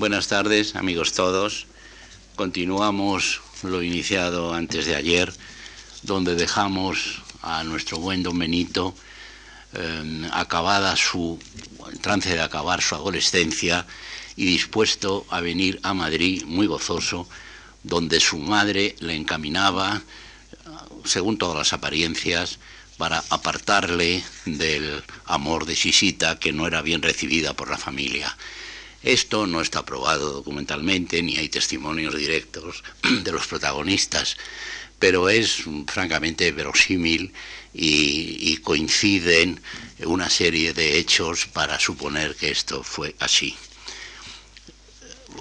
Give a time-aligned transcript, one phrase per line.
[0.00, 1.66] Buenas tardes, amigos todos.
[2.34, 5.30] Continuamos lo iniciado antes de ayer,
[6.04, 8.94] donde dejamos a nuestro buen don Benito
[9.74, 11.38] eh, acabada su
[12.00, 13.84] trance de acabar su adolescencia
[14.36, 17.28] y dispuesto a venir a Madrid muy gozoso,
[17.82, 20.00] donde su madre le encaminaba,
[21.04, 22.58] según todas las apariencias,
[22.96, 28.34] para apartarle del amor de Sisita, que no era bien recibida por la familia.
[29.02, 32.82] Esto no está probado documentalmente, ni hay testimonios directos
[33.24, 34.36] de los protagonistas,
[34.98, 37.32] pero es francamente verosímil
[37.72, 39.62] y, coinciden
[40.00, 43.56] una serie de hechos para suponer que esto fue así.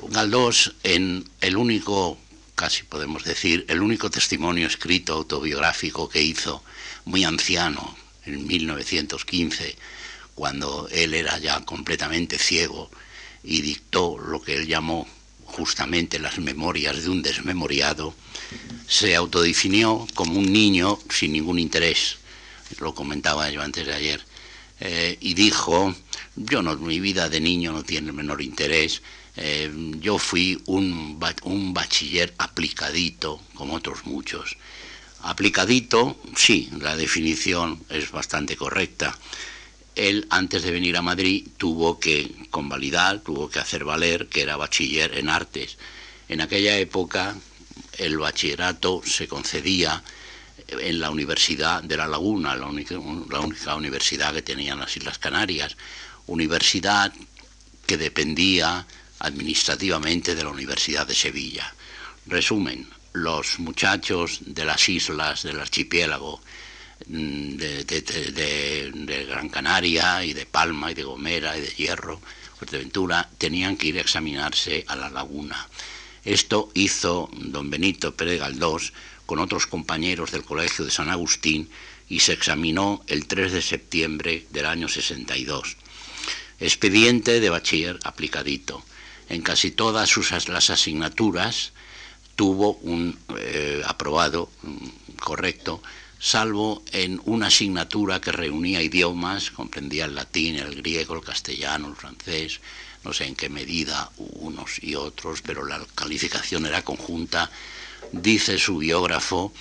[0.08, 2.18] Galdós, en el único,
[2.56, 6.64] casi podemos decir, el único testimonio escrito autobiográfico que hizo,
[7.04, 9.76] muy anciano, en 1915,
[10.34, 12.90] cuando él era ya completamente ciego,
[13.44, 15.08] y dictó lo que él llamó
[15.46, 18.14] justamente las memorias de un desmemoriado,
[18.88, 22.18] se autodefinió como un niño sin ningún interés,
[22.80, 24.22] lo comentaba yo antes de ayer,
[24.80, 25.96] eh, y dijo,
[26.36, 29.02] yo no, mi vida de niño no tiene el menor interés,
[29.36, 34.58] eh, yo fui un, un bachiller aplicadito, como otros muchos.
[35.22, 39.18] Aplicadito, sí, la definición es bastante correcta
[40.00, 44.56] él antes de venir a Madrid tuvo que convalidar, tuvo que hacer valer que era
[44.56, 45.78] bachiller en artes.
[46.30, 47.36] En aquella época
[47.98, 50.02] el bachillerato se concedía
[50.68, 52.96] en la Universidad de La Laguna, la única,
[53.76, 55.76] universidad que tenían las Islas Canarias,
[56.28, 57.14] universidad
[57.86, 58.86] que dependía
[59.20, 61.74] administrativamente de la Universidad de Sevilla.
[62.26, 66.42] Resumen, los muchachos de las islas del archipiélago
[67.10, 72.22] Mm, de, Gran Canaria y de Palma y de Gomera y de Hierro,
[72.60, 75.68] Fuerteventura, tenían que ir a examinarse a la laguna.
[76.24, 78.94] Esto hizo don Benito Pérez Galdós
[79.26, 81.70] con otros compañeros del Colegio de San Agustín
[82.10, 85.78] y se examinó el 3 de septiembre del año 62.
[86.60, 88.84] Expediente de bachiller aplicadito.
[89.30, 91.72] En casi todas sus, las asignaturas
[92.36, 94.88] tuvo un eh, aprobado mm,
[95.20, 95.82] correcto
[96.20, 101.96] salvo en una asignatura que reunía idiomas, comprendía el latín, el griego, el castellano, el
[101.96, 102.60] francés,
[103.04, 107.50] no sé en qué medida unos y otros, pero la calificación era conjunta.
[108.12, 109.54] Dice su biógrafo,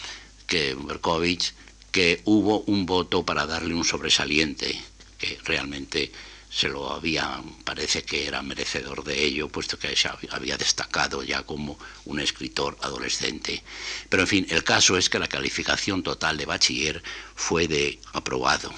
[0.46, 1.54] que Berkovich,
[1.92, 4.80] que hubo un voto para darle un sobresaliente,
[5.18, 6.10] que realmente
[6.50, 11.42] se lo había, parece que era merecedor de ello, puesto que se había destacado ya
[11.42, 13.62] como un escritor adolescente.
[14.08, 17.02] Pero en fin, el caso es que la calificación total de bachiller
[17.34, 18.72] fue de aprobado.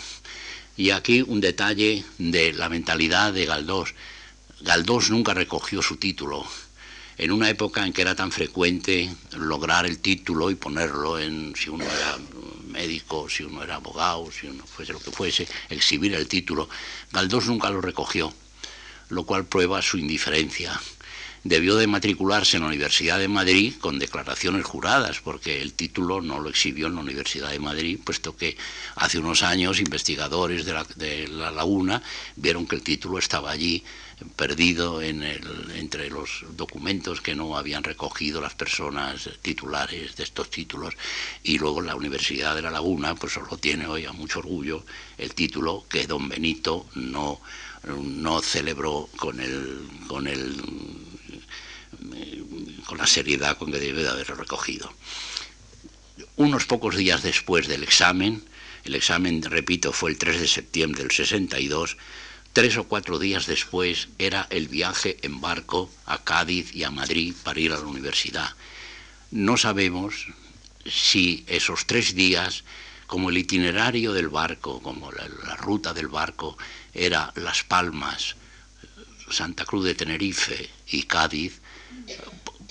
[0.76, 3.94] Y aquí un detalle de la mentalidad de Galdós.
[4.62, 6.46] Galdós nunca recogió su título.
[7.20, 11.68] En una época en que era tan frecuente lograr el título y ponerlo en, si
[11.68, 12.16] uno era
[12.68, 16.70] médico, si uno era abogado, si uno fuese lo que fuese, exhibir el título.
[17.12, 18.32] Galdós nunca lo recogió,
[19.10, 20.80] lo cual prueba su indiferencia.
[21.44, 26.40] Debió de matricularse en la Universidad de Madrid con declaraciones juradas, porque el título no
[26.40, 28.56] lo exhibió en la Universidad de Madrid, puesto que
[28.94, 32.02] hace unos años investigadores de la, de la Laguna
[32.36, 33.84] vieron que el título estaba allí
[34.36, 40.94] perdido entre los documentos que no habían recogido las personas titulares de estos títulos
[41.42, 44.84] y luego la Universidad de La Laguna pues solo tiene hoy a mucho orgullo
[45.18, 47.40] el título que don Benito no,
[48.02, 50.56] no celebró con el, con el
[52.86, 54.92] con la seriedad con que debe de haberlo recogido.
[56.36, 58.42] Unos pocos días después del examen,
[58.84, 61.96] el examen, repito, fue el 3 de septiembre del 62,
[62.52, 67.32] Tres o cuatro días después era el viaje en barco a Cádiz y a Madrid
[67.44, 68.50] para ir a la universidad.
[69.30, 70.26] No sabemos
[70.84, 72.64] si esos tres días,
[73.06, 76.58] como el itinerario del barco, como la, ruta del barco,
[76.92, 78.34] era Las Palmas,
[79.30, 81.60] Santa Cruz de Tenerife y Cádiz,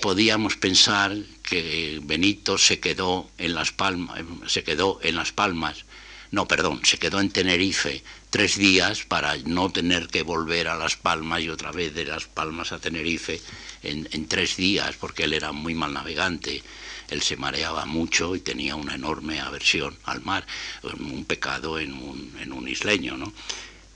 [0.02, 5.86] podíamos pensar que Benito se quedó en Las Palmas, se quedó en Las Palmas,
[6.32, 10.96] no, perdón, se quedó en Tenerife tres días para no tener que volver a Las
[10.96, 13.40] Palmas y otra vez de Las Palmas a Tenerife
[13.82, 16.62] en, tres días, porque él era muy mal navegante.
[17.08, 20.46] Él se mareaba mucho y tenía una enorme aversión al mar,
[20.82, 23.32] un pecado en un, isleño, ¿no?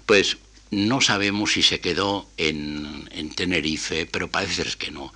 [0.04, 0.36] Pues
[0.72, 5.14] no sabemos si se quedó en, Tenerife, pero parece que no.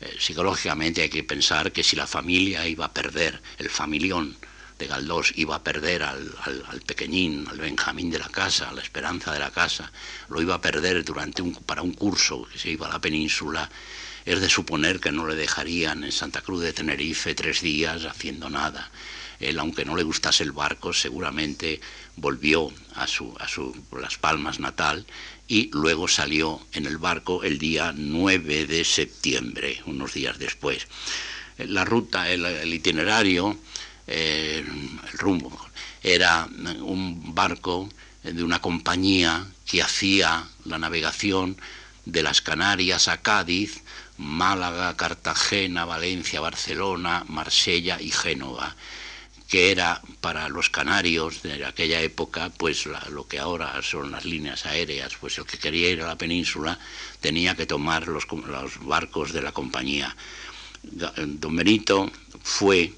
[0.00, 4.36] Eh, psicológicamente hay que pensar que si la familia iba a perder el familión
[4.78, 6.30] de Galdós iba a perder al,
[6.86, 9.92] pequeñín, al Benjamín de la casa, a la esperanza de la casa,
[10.28, 13.70] lo iba a perder durante un, para un curso que se iba a la península,
[14.24, 18.48] es de suponer que no le dejarían en Santa Cruz de Tenerife tres días haciendo
[18.48, 18.90] nada.
[19.40, 21.80] Él, aunque no le gustase el barco, seguramente
[22.16, 25.06] volvió a, su, a su Las Palmas natal
[25.48, 30.86] y luego salió en el barco el día 9 de septiembre, unos días después.
[31.58, 33.56] La ruta, el, itinerario,
[34.06, 35.50] eh, el rumbo,
[36.02, 36.48] era
[36.80, 37.88] un barco
[38.22, 41.56] de una compañía que hacía la navegación
[42.04, 43.82] de las Canarias a Cádiz,
[44.16, 48.76] Málaga, Cartagena, Valencia, Barcelona, Marsella y Génova
[49.48, 54.66] que era para los canarios de aquella época, pues lo que ahora son las líneas
[54.66, 56.78] aéreas, pues el que quería ir a la península
[57.20, 60.16] tenía que tomar los, los barcos de la compañía.
[60.82, 62.10] Don Benito
[62.42, 62.92] fue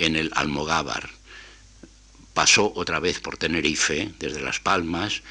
[0.00, 1.10] en el Almogávar,
[2.34, 5.22] pasó otra vez por Tenerife, desde Las Palmas,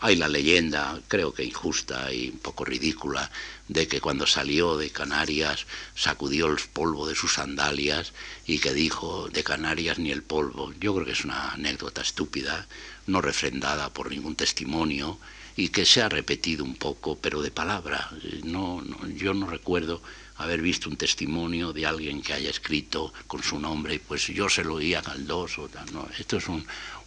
[0.00, 3.30] hay la leyenda, creo que injusta y un poco ridícula,
[3.66, 5.66] de que cuando salió de Canarias
[5.96, 8.12] sacudió el polvo de sus sandalias
[8.46, 10.72] y que dijo de Canarias ni el polvo.
[10.78, 12.68] Yo creo que es una anécdota estúpida,
[13.06, 15.18] no refrendada por ningún testimonio
[15.56, 18.08] y que se ha repetido un poco, pero de palabra.
[18.44, 18.84] No,
[19.16, 20.00] yo no recuerdo
[20.38, 24.64] haber visto un testimonio de alguien que haya escrito con su nombre pues yo se
[24.64, 25.58] lo oí a Galdós.
[25.58, 26.44] O no, esto es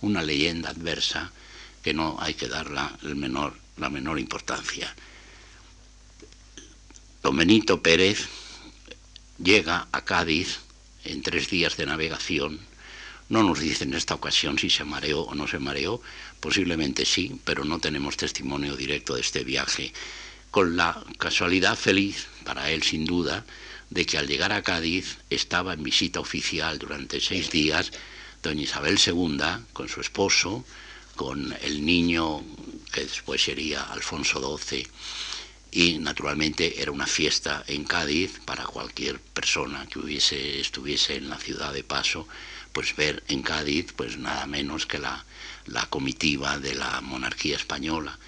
[0.02, 1.32] una leyenda adversa
[1.82, 4.94] que no hay que dar la, menor, la menor importancia.
[7.24, 8.28] Don Benito Pérez
[9.42, 10.60] llega a Cádiz
[11.06, 12.60] en tres días de navegación.
[13.30, 16.02] No nos dice en esta ocasión si se mareó o no se mareó,
[16.40, 19.94] posiblemente sí, pero no tenemos testimonio directo de este viaje,
[20.50, 23.46] con la casualidad feliz, para él sin duda,
[23.90, 27.92] de que al llegar a Cádiz estaba en visita oficial durante seis días
[28.42, 29.38] doña Isabel II
[29.74, 30.66] con su esposo,
[31.16, 32.44] con el niño
[32.92, 34.88] que después sería Alfonso XII
[35.72, 41.38] y naturalmente era una fiesta en Cádiz para cualquier persona que hubiese, estuviese en la
[41.38, 42.28] ciudad de paso,
[42.74, 45.26] pues ver en Cádiz pues nada menos que la,
[45.66, 48.20] la comitiva de la monarquía española.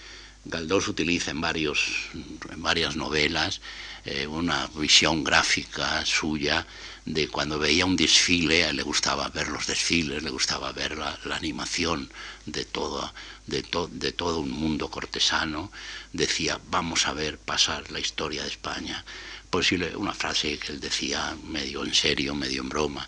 [0.46, 3.62] Galdós utiliza en, varios, en varias novelas
[4.06, 6.66] eh, una visión gráfica suya
[7.06, 12.10] de cuando veía un desfile, le gustaba ver los desfiles, le gustaba ver la, animación
[12.46, 13.14] de todo,
[13.48, 15.72] de, de todo un mundo cortesano,
[16.14, 19.04] decía, vamos a ver pasar la historia de España.
[19.50, 23.08] Posible, una frase que él decía medio en serio, medio en broma.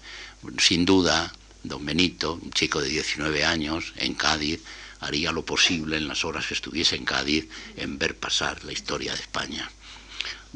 [0.60, 1.34] Sin duda,
[1.64, 4.62] don Benito, un chico de 19 años, en Cádiz,
[5.00, 9.14] haría lo posible en las horas que estuviese en Cádiz en ver pasar la historia
[9.14, 9.70] de España.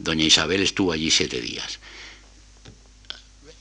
[0.03, 1.79] Doña Isabel estuvo allí siete días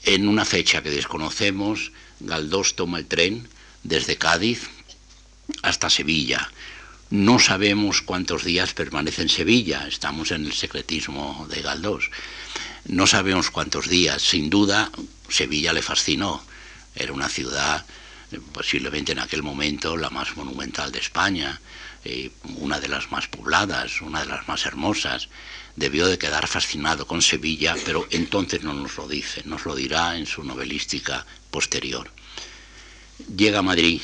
[0.08, 3.49] en una fecha que desconocemos, Galdós toma el tren
[3.82, 4.70] desde Cádiz
[5.62, 6.50] hasta Sevilla.
[7.11, 12.11] No sabemos cuántos días permanece en Sevilla, estamos en el secretismo de Galdós.
[12.87, 14.90] No sabemos cuántos días, sin duda
[15.29, 16.43] Sevilla le fascinó.
[16.94, 17.85] Era una ciudad
[18.52, 21.61] posiblemente en aquel momento la más monumental de España,
[22.05, 25.29] eh, una de las más pobladas, una de las más hermosas
[25.79, 30.17] debió de quedar fascinado con Sevilla, pero entonces no nos lo dice, nos lo dirá
[30.17, 32.11] en su novelística posterior.
[33.37, 34.01] Llega a Madrid,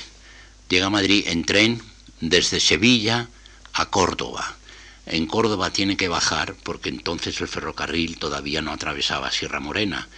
[0.68, 1.82] llega a Madrid en tren
[2.20, 3.28] desde Sevilla
[3.72, 4.56] a Córdoba.
[5.06, 10.08] En Córdoba tiene que bajar porque entonces el ferrocarril todavía no atravesaba Sierra Morena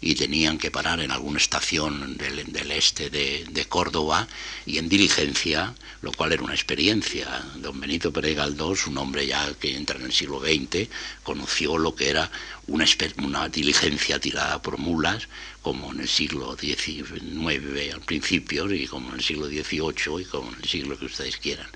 [0.00, 4.26] y tenían que parar en alguna estación del, este de, Córdoba
[4.64, 7.44] y en diligencia, lo cual era una experiencia.
[7.56, 10.88] Don Benito Pérez Galdós, un hombre ya que entra en el siglo XX,
[11.22, 12.30] conoció lo que era
[12.66, 12.86] una,
[13.18, 15.28] una diligencia tirada por mulas,
[15.62, 20.50] como en el siglo XIX al principio, y como en el siglo XVIII y como
[20.50, 21.68] en el siglo que ustedes quieran.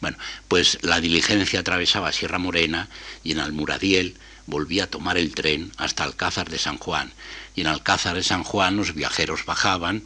[0.00, 0.16] Bueno,
[0.48, 2.88] pues la diligencia atravesaba Sierra Morena
[3.22, 4.14] y en Almuradiel
[4.46, 7.12] volvía a tomar el tren hasta Alcázar de San Juan
[7.54, 10.04] y en Alcázar de San Juan los viajeros bajaban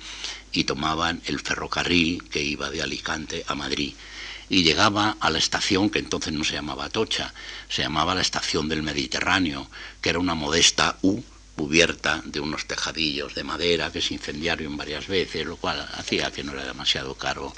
[0.52, 3.94] y tomaban el ferrocarril que iba de Alicante a Madrid
[4.48, 7.34] y llegaba a la estación que entonces no se llamaba Atocha,
[7.68, 11.22] se llamaba la estación del Mediterráneo, que era una modesta U
[11.54, 16.44] cubierta de unos tejadillos de madera que se incendiaron varias veces, lo cual hacía que
[16.44, 17.52] no era demasiado caro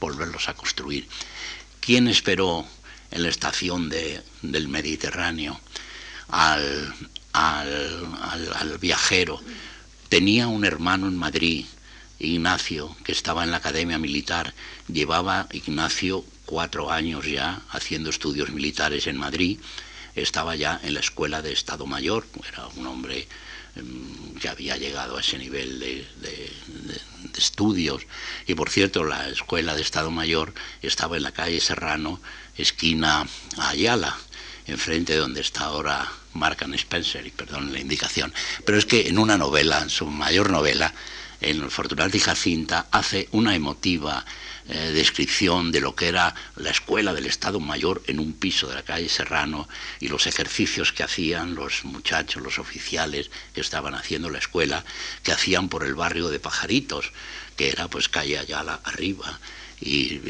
[0.00, 1.08] volverlos a construir.
[1.80, 2.66] ¿Quién esperó
[3.10, 5.60] en la estación del Mediterráneo
[6.28, 6.94] al,
[7.36, 9.40] al, viajero.
[10.08, 11.66] Tenía un hermano en Madrid,
[12.18, 14.54] Ignacio, que estaba en la Academia Militar.
[14.88, 19.58] Llevaba Ignacio cuatro años ya haciendo estudios militares en Madrid
[20.16, 23.28] estaba ya en la escuela de Estado Mayor, era un hombre
[23.76, 26.06] em, que había llegado a ese nivel de,
[27.36, 28.02] estudios.
[28.46, 32.18] Y por cierto, la escuela de Estado Mayor estaba en la calle Serrano,
[32.56, 33.26] esquina
[33.58, 34.16] Ayala,
[34.66, 38.32] enfrente de donde está ahora Markham Spencer, y perdón la indicación.
[38.64, 40.92] Pero es que en una novela, en su mayor novela,
[41.40, 44.24] en Fortunati Jacinta, hace una emotiva
[44.68, 48.74] eh, descripción de lo que era la escuela del Estado Mayor en un piso de
[48.74, 49.68] la calle Serrano
[50.00, 54.84] y los ejercicios que hacían los muchachos, los oficiales que estaban haciendo la escuela,
[55.22, 57.12] que hacían por el barrio de Pajaritos,
[57.56, 59.38] que era pues calle Ayala arriba.
[59.80, 60.20] Y,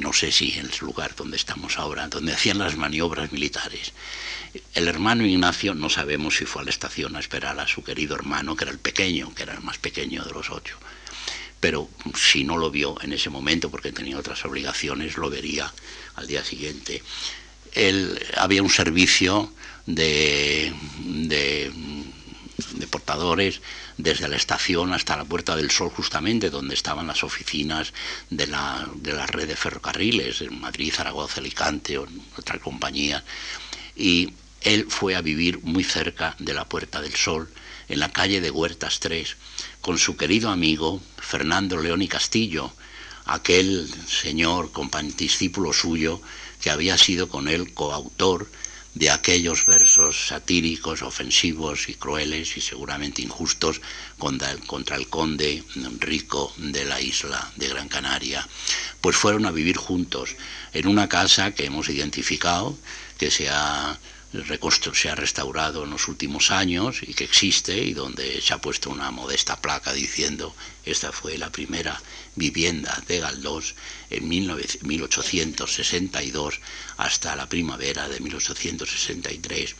[0.00, 3.92] no sé si en el lugar donde estamos ahora, donde hacían las maniobras militares.
[4.74, 8.14] El hermano Ignacio no sabemos si fue a la estación a esperar a su querido
[8.14, 10.78] hermano, que era el pequeño, que era el más pequeño de los ocho
[11.60, 15.72] pero si no lo vio en ese momento porque tenía otras obligaciones, lo vería
[16.16, 17.02] al día siguiente.
[17.72, 19.52] Él, había un servicio
[19.86, 21.70] de, de,
[22.90, 23.60] portadores
[23.96, 27.92] desde la estación hasta la Puerta del Sol, justamente donde estaban las oficinas
[28.30, 33.24] de la, de red de ferrocarriles, en Madrid, Zaragoza, Alicante o en otra compañía.
[33.96, 37.48] Y él fue a vivir muy cerca de la Puerta del Sol,
[37.88, 39.36] en la calle de Huertas 3,
[39.80, 42.72] con su querido amigo Fernando León y Castillo,
[43.26, 44.70] aquel señor
[45.16, 46.20] discípulo suyo
[46.60, 48.48] que había sido con él coautor
[48.94, 53.80] de aquellos versos satíricos, ofensivos y crueles y seguramente injustos
[54.18, 54.50] contra
[54.96, 55.64] el, conde
[56.00, 58.46] rico de la isla de Gran Canaria,
[59.00, 60.36] pues fueron a vivir juntos
[60.72, 62.76] en una casa que hemos identificado,
[63.18, 63.98] que se ha
[64.94, 68.88] se ha restaurado en los últimos años y que existe y donde se ha puesto
[68.90, 70.54] una modesta placa diciendo
[70.84, 72.00] esta fue la primera
[72.40, 73.76] vivienda de Galdós
[74.08, 76.60] en 1862
[76.96, 79.76] hasta la primavera de 1863.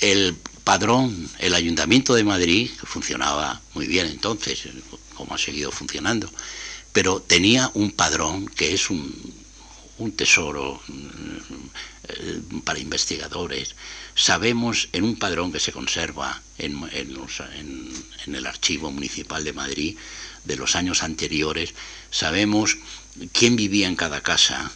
[0.00, 4.62] El padrón, el Ayuntamiento de Madrid, que funcionaba muy bien entonces,
[5.14, 6.30] como ha seguido funcionando,
[6.92, 9.12] pero tenía un padrón que es un,
[9.98, 10.80] un tesoro
[12.08, 13.74] eh, para investigadores.
[14.14, 16.78] Sabemos en un padrón que se conserva en,
[18.26, 19.96] el Archivo Municipal de Madrid
[20.44, 21.74] de los años anteriores,
[22.10, 22.76] sabemos
[23.32, 24.70] quién vivía en cada casa,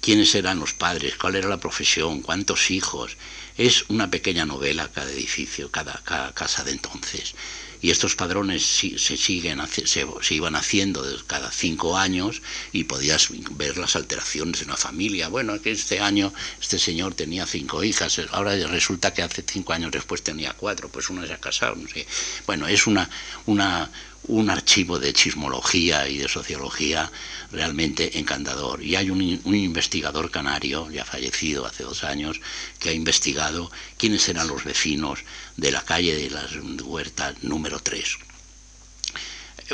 [0.00, 3.16] quiénes eran los padres, cuál era la profesión, cuántos hijos.
[3.56, 7.34] Es una pequeña novela cada edificio, cada, cada casa de entonces
[7.82, 12.40] y estos padrones se, siguen, se, iban haciendo cada cinco años
[12.72, 15.28] y podías ver las alteraciones en una familia.
[15.28, 19.90] Bueno, que este año este señor tenía cinco hijas, ahora resulta que hace cinco años
[19.90, 22.06] después tenía cuatro, pues uno se ha casado, no sé.
[22.46, 23.10] Bueno, es una,
[23.46, 23.90] una,
[24.28, 27.10] un archivo de chismología y de sociología
[27.50, 28.82] realmente encantador.
[28.82, 32.40] Y hay un, investigador canario, ya fallecido hace dos años,
[32.78, 35.20] que ha investigado quiénes eran los vecinos
[35.56, 36.52] de la calle de las
[36.82, 38.18] Huertas número 3.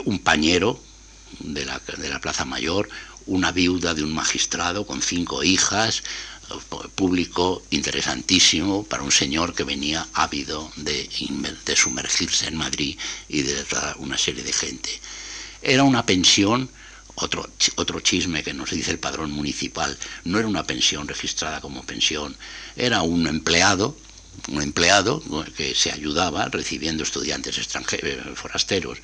[0.04, 0.82] Un pañero
[1.40, 2.88] de la, de la Plaza Mayor,
[3.26, 6.02] una viuda de un magistrado con cinco hijas,
[6.94, 11.08] público interesantísimo para un señor que venía ávido de,
[11.76, 13.64] sumergirse en Madrid y de
[13.98, 14.90] una serie de gente.
[15.62, 16.70] Era una pensión
[17.16, 21.84] otro, otro chisme que nos dice el padrón municipal, no era una pensión registrada como
[21.84, 22.36] pensión,
[22.76, 23.96] era un empleado,
[24.48, 25.22] un empleado
[25.56, 28.98] que se ayudaba recibiendo estudiantes extranjeros, eh, forasteros,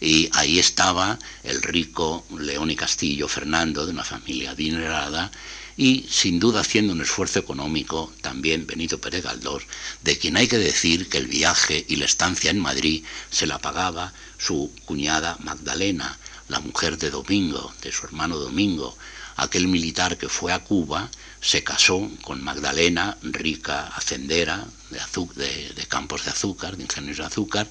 [0.00, 5.32] y ahí estaba el rico León y Castillo Fernando, de una familia adinerada,
[5.76, 9.64] y sin duda haciendo un esfuerzo económico también Benito Pérez Galdós,
[10.02, 13.58] de quien hay que decir que el viaje y la estancia en Madrid se la
[13.58, 16.18] pagaba su cuñada Magdalena,
[16.48, 18.96] la mujer de Domingo, de su hermano Domingo,
[19.36, 26.24] aquel militar que fue a Cuba, se casó con Magdalena, rica hacendera de, de, campos
[26.24, 27.68] de azúcar, de ingenios de azúcar,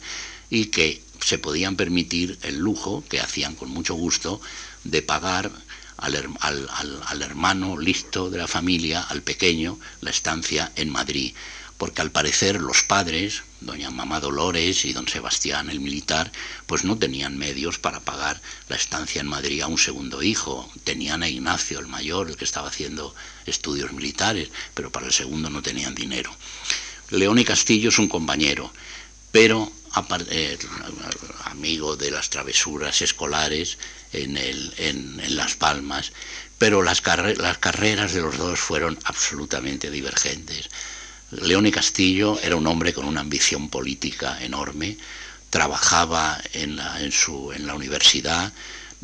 [0.50, 4.40] y que se podían permitir el lujo, que hacían con mucho gusto,
[4.84, 5.52] de pagar
[5.98, 11.34] al, hermano listo de la familia, al pequeño, la estancia en Madrid,
[11.78, 16.32] porque al parecer los padres, doña Mamá Dolores y don Sebastián el militar,
[16.68, 20.70] pues no tenían medios para pagar la estancia en Madrid a un segundo hijo.
[20.84, 23.14] Tenían a Ignacio el mayor, el que estaba haciendo
[23.46, 26.32] estudios militares, pero para el segundo no tenían dinero.
[27.10, 28.72] León y Castillo es un compañero,
[29.32, 29.72] pero
[30.30, 30.58] eh,
[31.46, 33.78] amigo de las travesuras escolares
[34.24, 36.12] en, Las Palmas,
[36.58, 40.70] pero las, carreras de los dos fueron absolutamente divergentes.
[41.32, 44.98] León y Castillo era un hombre con una ambición política enorme,
[45.50, 48.54] trabajaba en la universidad,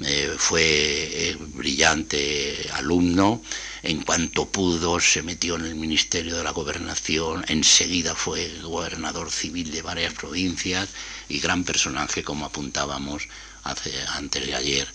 [0.03, 3.41] eh, fue eh, brillante alumno,
[3.83, 9.69] en cuanto pudo se metió en el Ministerio de la Gobernación, enseguida fue gobernador civil
[9.71, 10.89] de varias provincias
[11.29, 13.27] y gran personaje como apuntábamos
[13.63, 14.87] hace, antes de ayer.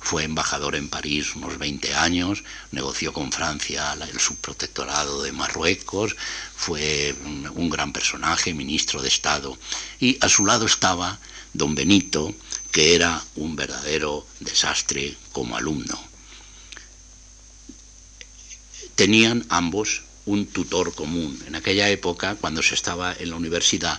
[0.00, 6.16] Fue embajador en París unos 20 años, negoció con Francia el subprotectorado de Marruecos,
[6.56, 7.14] fue
[7.54, 9.58] un gran personaje, ministro de Estado,
[10.00, 11.18] y a su lado estaba
[11.52, 12.34] don Benito,
[12.72, 15.98] que era un verdadero desastre como alumno.
[18.94, 21.42] Tenían ambos un tutor común.
[21.46, 23.98] En aquella época, cuando se estaba en la universidad,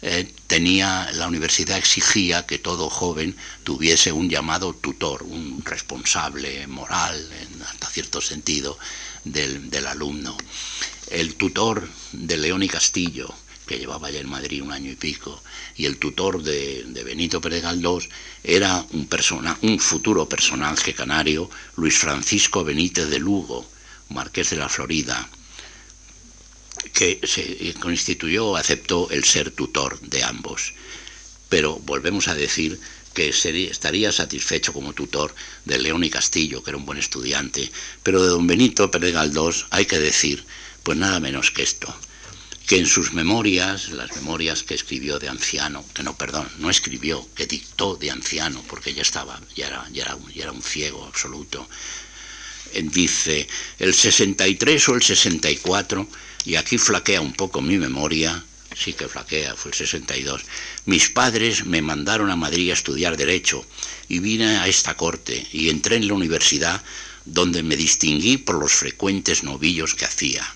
[0.00, 7.30] eh, tenía, la universidad exigía que todo joven tuviese un llamado tutor, un responsable moral,
[7.42, 8.78] en hasta cierto sentido,
[9.24, 10.36] del, alumno.
[11.10, 13.34] El tutor de León y Castillo,
[13.66, 15.42] que llevaba ya en Madrid un año y pico,
[15.76, 18.08] y el tutor de, Benito Pérez Galdós
[18.44, 23.68] era un, persona, un futuro personaje canario, Luis Francisco Benítez de Lugo,
[24.10, 25.28] marqués de la Florida,
[26.92, 30.74] que se constituyó, aceptó el ser tutor de ambos.
[31.48, 32.78] Pero volvemos a decir
[33.14, 37.70] que estaría satisfecho como tutor de León y Castillo, que era un buen estudiante,
[38.02, 40.44] pero de don Benito Pérez Galdós hay que decir,
[40.84, 41.92] pues nada menos que esto,
[42.68, 47.26] que en sus memorias, las memorias que escribió de anciano, que no, perdón, no escribió,
[47.34, 51.68] que dictó de anciano, porque ya estaba, ya era, ya era, un ciego absoluto,
[52.84, 56.08] dice, el 63 o el 64,
[56.44, 60.42] y aquí flaquea un poco mi memoria, sí que flaquea, fue el 62,
[60.86, 63.64] mis padres me mandaron a Madrid a estudiar Derecho
[64.08, 66.82] y vine a esta corte y entré en la universidad
[67.24, 70.46] donde me distinguí por los frecuentes novillos que hacía,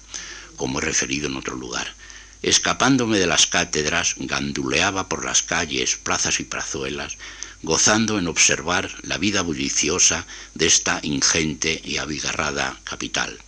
[0.57, 1.95] como he referido en otro lugar.
[2.43, 7.19] Escapándome de las cátedras, ganduleaba por las calles, plazas y prazuelas,
[7.62, 13.39] gozando en observar la vida bulliciosa de esta ingente y abigarrada capital.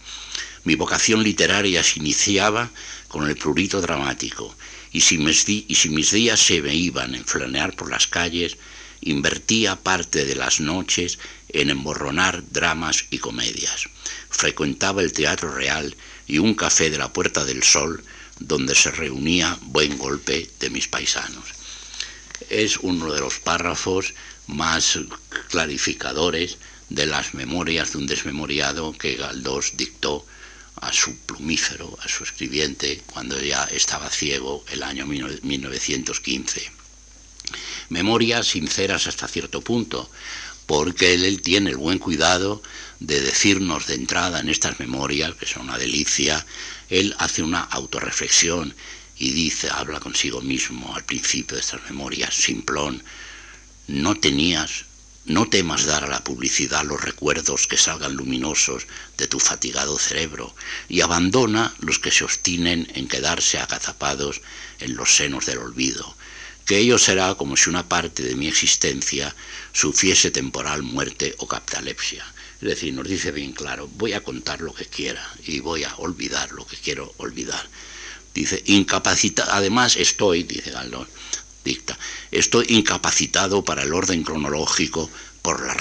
[0.64, 2.70] Mi vocación literaria se iniciaba
[3.08, 4.56] con el prurito dramático,
[4.92, 8.56] y si, mis días se me iban en flanear por las calles,
[9.02, 11.18] invertía parte de las noches
[11.50, 13.88] en emborronar dramas y comedias.
[14.30, 15.94] Frecuentaba el Teatro Real
[16.26, 18.02] y un café de la Puerta del Sol,
[18.38, 21.44] donde se reunía buen golpe de mis paisanos.
[22.48, 24.14] Es uno de los párrafos
[24.46, 24.98] más
[25.50, 26.56] clarificadores
[26.88, 30.24] de las memorias de un desmemoriado que Galdós dictó
[30.76, 36.72] a su plumífero, a su escribiente, cuando ya estaba ciego el año 1915.
[37.90, 40.10] Memorias sinceras hasta cierto punto,
[40.66, 42.62] porque él, tiene el buen cuidado
[43.00, 46.44] de decirnos de entrada en estas memorias, que son una delicia,
[46.88, 48.74] él hace una autorreflexión
[49.16, 53.02] y dice, habla consigo mismo al principio de estas memorias, simplón,
[53.86, 54.86] no tenías
[55.26, 60.54] no temas dar a la publicidad los recuerdos que salgan luminosos de tu fatigado cerebro
[60.88, 64.42] y abandona los que se obstinen en quedarse agazapados
[64.80, 66.14] en los senos del olvido,
[66.66, 69.34] que ello será como si una parte de mi existencia
[69.72, 72.24] sufriese temporal muerte o captalepsia.
[72.60, 75.94] Es decir, nos dice bien claro, voy a contar lo que quiera y voy a
[75.96, 77.66] olvidar lo que quiero olvidar.
[78.34, 81.06] Dice, incapacitado, además estoy, dice Galdón,
[81.64, 81.98] dicta,
[82.30, 85.10] estoy incapacitado para el orden cronológico
[85.42, 85.74] por la,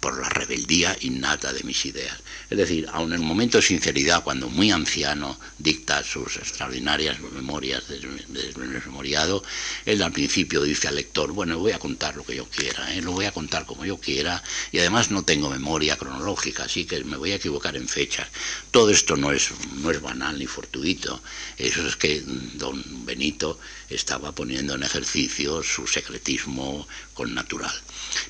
[0.00, 2.18] por la rebeldía innata de mis ideas.
[2.48, 7.88] Es decir, aun en un momento de sinceridad, cuando muy anciano dicta sus extraordinarias memorias
[7.88, 8.54] del
[8.84, 9.42] memoriado,
[9.84, 13.02] él al principio dice al lector, bueno, voy a contar lo que yo quiera, ¿eh?
[13.02, 17.02] lo voy a contar como yo quiera, y además no tengo memoria cronológica, así que
[17.02, 18.28] me voy a equivocar en fechas.
[18.70, 21.20] Todo esto no es, no es banal ni fortuito,
[21.58, 22.22] eso es que
[22.54, 23.58] don Benito
[23.90, 27.74] estaba poniendo en ejercicio su secretismo con natural.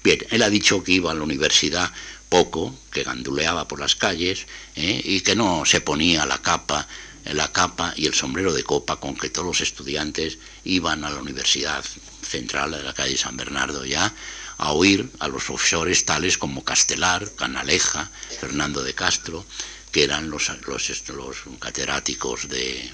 [0.02, 1.92] Bien, él ha dicho que iba a la universidad
[2.28, 5.00] poco, que ganduleaba por las calles ¿eh?
[5.04, 6.86] y que no se ponía la capa,
[7.24, 11.20] la capa y el sombrero de copa con que todos los estudiantes iban a la
[11.20, 11.84] Universidad
[12.22, 14.12] Central de la calle San Bernardo ya
[14.58, 18.10] a oír a los profesores tales como Castelar, Canaleja,
[18.40, 19.44] Fernando de Castro,
[19.92, 22.90] que eran los, los, catedráticos de,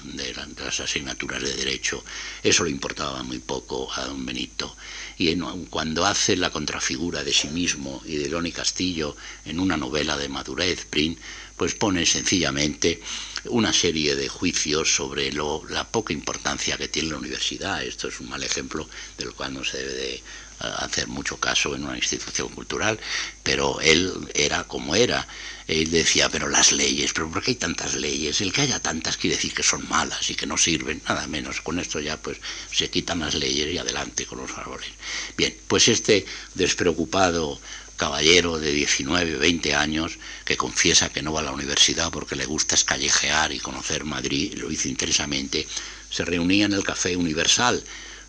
[0.57, 2.03] las asignaturas de Derecho.
[2.41, 4.75] Eso le importaba muy poco a don Benito.
[5.23, 10.17] Y cuando hace la contrafigura de sí mismo y de León Castillo en una novela
[10.17, 11.17] de madurez, Prin,
[11.55, 13.01] pues pone sencillamente
[13.45, 17.85] una serie de juicios sobre la poca importancia que tiene la universidad.
[17.85, 20.23] Esto es un mal ejemplo del cual no se debe de
[20.59, 22.99] hacer mucho caso en una institución cultural,
[23.43, 25.27] pero él era como era.
[25.67, 28.41] Él decía, pero las leyes, pero ¿por qué hay tantas leyes?
[28.41, 31.61] El que haya tantas quiere decir que son malas y que no sirven, nada menos.
[31.61, 32.37] Con esto ya pues
[32.71, 34.89] se quitan las leyes y adelante con los árboles.
[35.37, 37.59] Bien, pues este despreocupado
[37.95, 42.45] caballero de 19, 20 años que confiesa que no va a la universidad porque le
[42.45, 45.67] gusta escallejear y conocer Madrid, lo hizo intensamente,
[46.09, 47.83] se reunía en el Café Universal,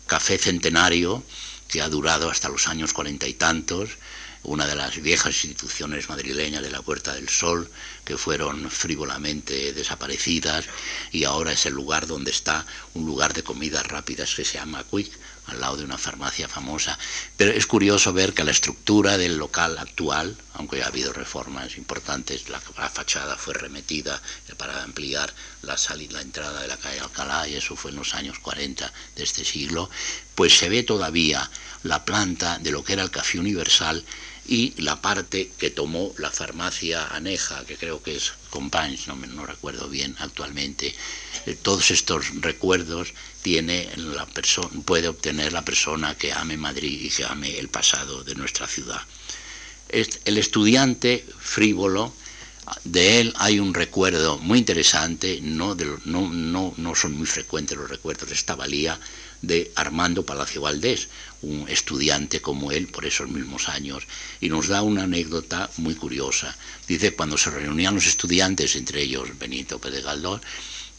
[0.07, 1.23] café centenario
[1.67, 3.97] que ha durado hasta los años cuarenta y tantos,
[4.43, 7.69] una de las viejas instituciones madrileñas de la Puerta del Sol,
[8.03, 10.65] que fueron frívolamente desaparecidas,
[11.11, 14.85] y ahora es el lugar donde está un lugar de comidas rápidas que se llama
[14.89, 15.11] Quick,
[15.47, 16.97] al lado de una farmacia famosa.
[17.37, 22.49] Pero es curioso ver que la estructura del local actual, aunque ha habido reformas importantes,
[22.49, 24.21] la, fachada fue remetida
[24.57, 28.13] para ampliar la salida, la entrada de la calle Alcalá, y eso fue en los
[28.13, 29.89] años 40 de este siglo,
[30.35, 31.49] pues se ve todavía
[31.83, 34.03] la planta de lo que era el Café Universal
[34.47, 39.45] y la parte que tomó la farmacia aneja, que creo que es Compagnes, no, no
[39.45, 40.95] recuerdo bien actualmente.
[41.45, 44.27] Eh, todos estos recuerdos tiene la
[44.85, 49.01] puede obtener la persona que ame Madrid y que ame el pasado de nuestra ciudad.
[49.89, 52.13] El estudiante frívolo,
[52.83, 57.89] de él hay un recuerdo muy interesante, no, no, no, no son muy frecuentes los
[57.89, 58.99] recuerdos de esta valía,
[59.41, 61.09] de Armando Palacio Valdés,
[61.41, 64.03] un estudiante como él por esos mismos años,
[64.41, 66.55] y nos da una anécdota muy curiosa.
[66.87, 70.41] Dice, cuando se reunían los estudiantes, entre ellos Benito Pérez Galdós,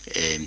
[0.07, 0.47] eh,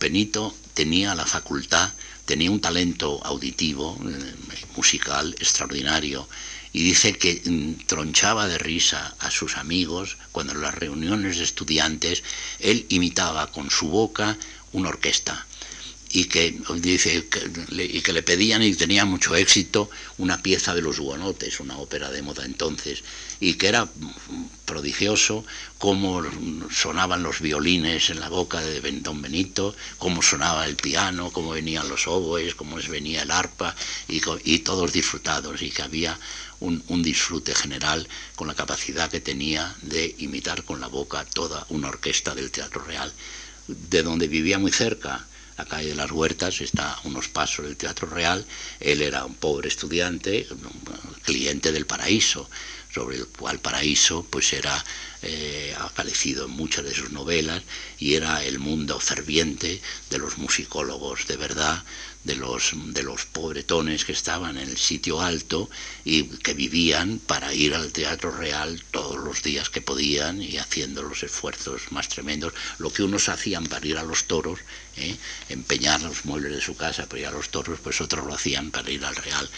[0.00, 1.92] Benito tenía la facultad,
[2.24, 4.34] tenía un talento auditivo, eh,
[4.76, 6.28] musical extraordinario,
[6.72, 11.44] y dice que mm, tronchaba de risa a sus amigos cuando en las reuniones de
[11.44, 12.22] estudiantes
[12.58, 14.36] él imitaba con su boca
[14.72, 15.46] una orquesta
[16.16, 17.28] y que dice
[17.68, 22.10] y que le pedían y tenía mucho éxito una pieza de los guanotes, una ópera
[22.10, 23.04] de moda entonces,
[23.38, 23.86] y que era
[24.64, 25.44] prodigioso
[25.76, 26.22] cómo
[26.70, 31.86] sonaban los violines en la boca de Don Benito, cómo sonaba el piano, cómo venían
[31.90, 33.76] los oboes, cómo venía el arpa,
[34.08, 36.18] y, todos disfrutados, y que había
[36.60, 41.88] un, disfrute general con la capacidad que tenía de imitar con la boca toda una
[41.88, 43.12] orquesta del Teatro Real,
[43.68, 47.76] de donde vivía muy cerca la calle de las Huertas, está a unos pasos del
[47.76, 48.44] Teatro Real.
[48.80, 50.46] Él era un pobre estudiante,
[51.22, 52.48] cliente del paraíso,
[52.92, 54.82] sobre el cual paraíso pues era
[55.22, 57.62] eh, aparecido en muchas de sus novelas
[57.98, 61.82] y era el mundo ferviente de los musicólogos de verdad,
[62.26, 65.70] de los, de los pobretones que estaban en el sitio alto
[66.04, 71.02] y que vivían para ir al Teatro Real todos los días que podían y haciendo
[71.02, 72.52] los esfuerzos más tremendos.
[72.78, 74.58] Lo que unos hacían para ir a los toros,
[74.96, 75.16] ¿eh?
[75.48, 78.72] empeñar los muebles de su casa para ir a los toros, pues otros lo hacían
[78.72, 79.48] para ir al Real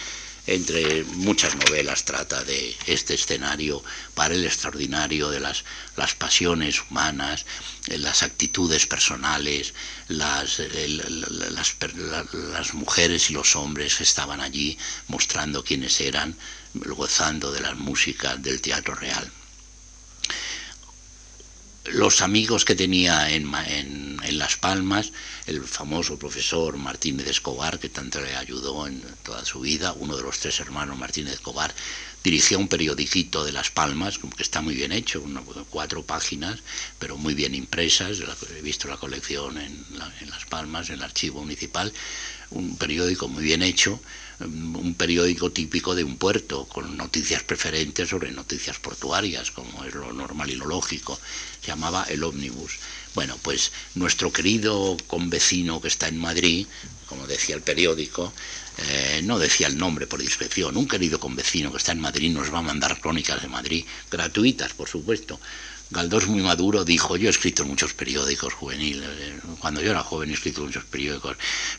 [0.48, 3.84] entre muchas novelas trata de este escenario
[4.14, 5.64] para el extraordinario de las,
[5.96, 7.44] las pasiones humanas,
[7.88, 9.74] eh, las actitudes personales,
[10.08, 11.76] las, las,
[12.32, 16.34] las, mujeres y los hombres que estaban allí mostrando quiénes eran,
[16.74, 19.30] gozando de la música del teatro real
[21.92, 25.12] los amigos que tenía en, en, Las Palmas,
[25.46, 30.22] el famoso profesor Martínez Escobar, que tanto le ayudó en toda su vida, uno de
[30.22, 31.74] los tres hermanos Martínez Escobar,
[32.22, 35.24] dirigía un periodiquito de Las Palmas, que está muy bien hecho,
[35.70, 36.61] cuatro páginas,
[36.98, 38.18] pero muy bien impresas,
[38.57, 39.85] he visto la colección en,
[40.20, 41.92] en Las Palmas, en el archivo municipal,
[42.51, 44.01] un periódico muy bien hecho,
[44.40, 50.12] un periódico típico de un puerto, con noticias preferentes sobre noticias portuarias, como es lo
[50.12, 51.18] normal y lo lógico.
[51.61, 52.79] Se llamaba El Ómnibus.
[53.14, 56.66] Bueno, pues nuestro querido convecino que está en Madrid,
[57.07, 58.33] como decía el periódico,
[58.79, 62.55] eh, no decía el nombre por discreción, un querido convecino que está en Madrid nos
[62.55, 65.40] va a mandar crónicas de Madrid, gratuitas, por supuesto.
[65.90, 70.05] Galdós muy maduro dijo, yo he escrito en muchos periódicos juveniles, eh, cuando yo era
[70.05, 71.38] joven he escrito en muchos periódicos,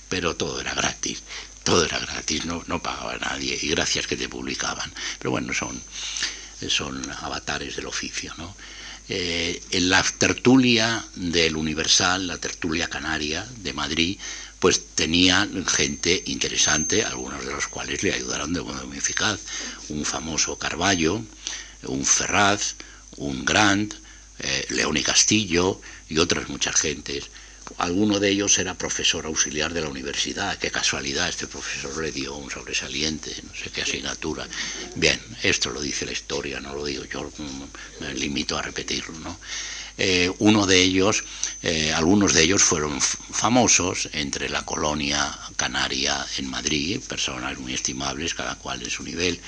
[0.10, 1.22] pero todo era gratis
[1.64, 4.92] todo era gratis, no, no pagaba nadie, y gracias que te publicaban.
[5.18, 5.80] Pero bueno, son,
[6.68, 8.56] son avatares del oficio, ¿no?
[9.12, 14.20] Eh, en la tertulia del Universal, la tertulia canaria de Madrid,
[14.60, 19.40] pues tenía gente interesante, algunos de los cuales le ayudaron de modo muy eficaz.
[19.90, 21.24] Un famoso Carballo,
[21.84, 22.76] un Ferraz,
[23.18, 23.96] un Grant,
[24.40, 27.30] eh, León y Castillo y otras muchas gentes
[27.78, 30.58] Alguno de ellos era profesor auxiliar de la universidad.
[30.58, 34.48] Qué casualidad, este profesor le dio un sobresaliente, no sé qué asignatura.
[34.96, 37.32] Bien, esto lo dice la historia, no lo digo yo,
[38.00, 39.18] me limito a repetirlo.
[39.20, 39.40] ¿no?
[40.02, 41.26] Eh, uno de ellos,
[41.62, 48.34] eh, algunos de ellos fueron famosos entre la colonia canaria en Madrid, personas muy estimables,
[48.34, 49.42] cada cual en su nivel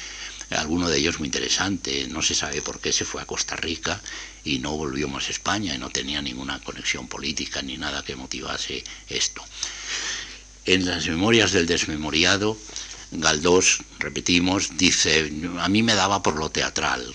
[0.51, 4.01] alguno de ellos muy interesante, no se sabe por qué se fue a Costa Rica
[4.43, 8.15] y no volvió más a España y no tenía ninguna conexión política ni nada que
[8.15, 9.43] motivase esto.
[10.65, 12.57] En las memorias del desmemoriado
[13.11, 17.13] Galdós, repetimos, dice, a mí me daba por lo teatral.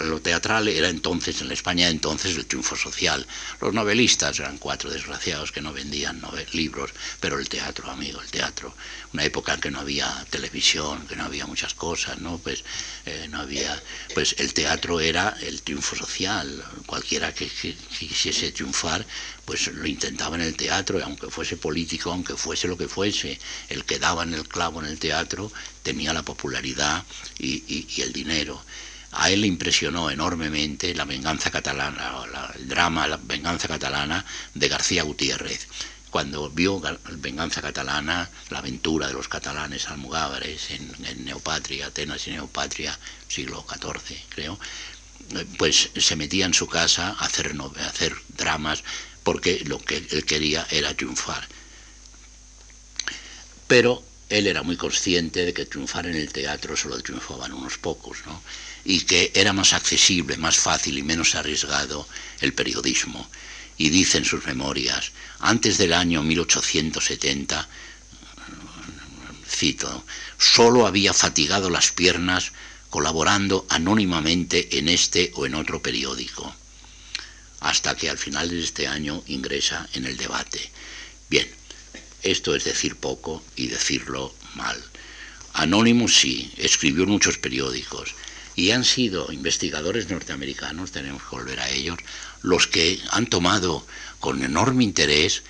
[0.00, 3.26] lo teatral era entonces, en España entonces, el triunfo social.
[3.58, 6.20] Los novelistas eran cuatro desgraciados que no vendían
[6.52, 6.90] libros,
[7.20, 8.74] pero el teatro, amigo, el teatro.
[9.14, 12.36] Una época en que no había televisión, que no había muchas cosas, ¿no?
[12.36, 12.62] Pues
[13.06, 16.62] eh, no había, pues el teatro era el triunfo social.
[16.84, 19.06] Cualquiera que quisiese triunfar,
[19.46, 23.40] pues lo intentaba en el teatro, aunque fuese político, aunque fuese lo que fuese,
[23.70, 27.04] el que daba en el clavo en el teatro tenía la popularidad
[27.38, 28.62] y, el dinero.
[29.12, 32.12] A él le impresionó enormemente la venganza catalana,
[32.56, 35.66] el drama, la venganza catalana de García Gutiérrez.
[36.10, 36.80] Cuando vio
[37.18, 40.90] Venganza Catalana, la aventura de los catalanes almogávares en,
[41.24, 44.58] Neopatria, Atenas y Neopatria, siglo XIV, creo,
[45.58, 48.82] pues se metía en su casa a hacer, a hacer dramas
[49.22, 51.46] porque lo que él quería era triunfar.
[53.66, 58.18] Pero él era muy consciente de que triunfar en el teatro solo triunfaban unos pocos,
[58.26, 58.42] ¿no?
[58.84, 62.08] y que era más accesible, más fácil y menos arriesgado
[62.40, 63.28] el periodismo.
[63.76, 67.68] Y dice en sus memorias, antes del año 1870,
[69.46, 70.04] cito,
[70.38, 72.52] solo había fatigado las piernas
[72.90, 76.54] colaborando anónimamente en este o en otro periódico
[77.60, 80.70] hasta que al final de este año ingresa en el debate.
[81.28, 81.48] Bien,
[82.22, 84.82] esto es decir poco y decirlo mal.
[85.52, 88.14] Anónimo sí, escribió en muchos periódicos
[88.54, 91.98] y han sido investigadores norteamericanos, tenemos que volver a ellos,
[92.42, 93.86] los que han tomado
[94.20, 95.42] con enorme interés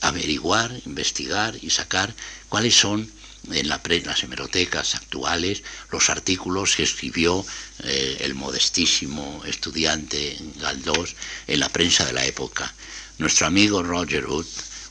[0.00, 2.14] averiguar, investigar y sacar
[2.48, 3.10] cuáles son
[3.50, 7.44] en, las hemerotecas actuales los artículos que escribió
[7.82, 12.72] eh, el modestísimo estudiante Galdós en la prensa de la época.
[13.18, 14.46] Nuestro amigo Roger Wood,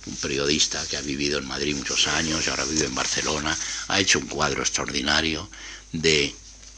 [0.06, 4.00] un periodista que ha vivido en Madrid muchos años y ahora vive en Barcelona, ha
[4.00, 5.50] hecho un cuadro extraordinario
[5.92, 6.34] de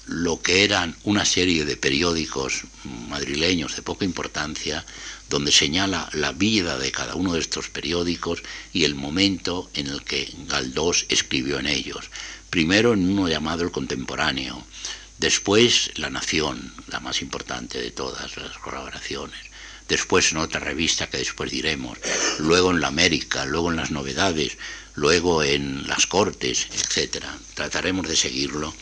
[0.05, 4.85] lo que eran una serie de periódicos madrileños de poca importancia,
[5.29, 10.03] donde señala la vida de cada uno de estos periódicos y el momento en el
[10.03, 12.09] que Galdós escribió en ellos.
[12.49, 14.63] Primero en uno llamado El Contemporáneo,
[15.17, 19.52] después La Nación, la más importante de todas las colaboraciones,
[19.87, 21.97] después en otra revista que después diremos,
[22.39, 24.57] luego en La América, luego en Las Novedades,
[24.95, 27.25] luego en Las Cortes, etc.
[27.53, 28.73] Trataremos de seguirlo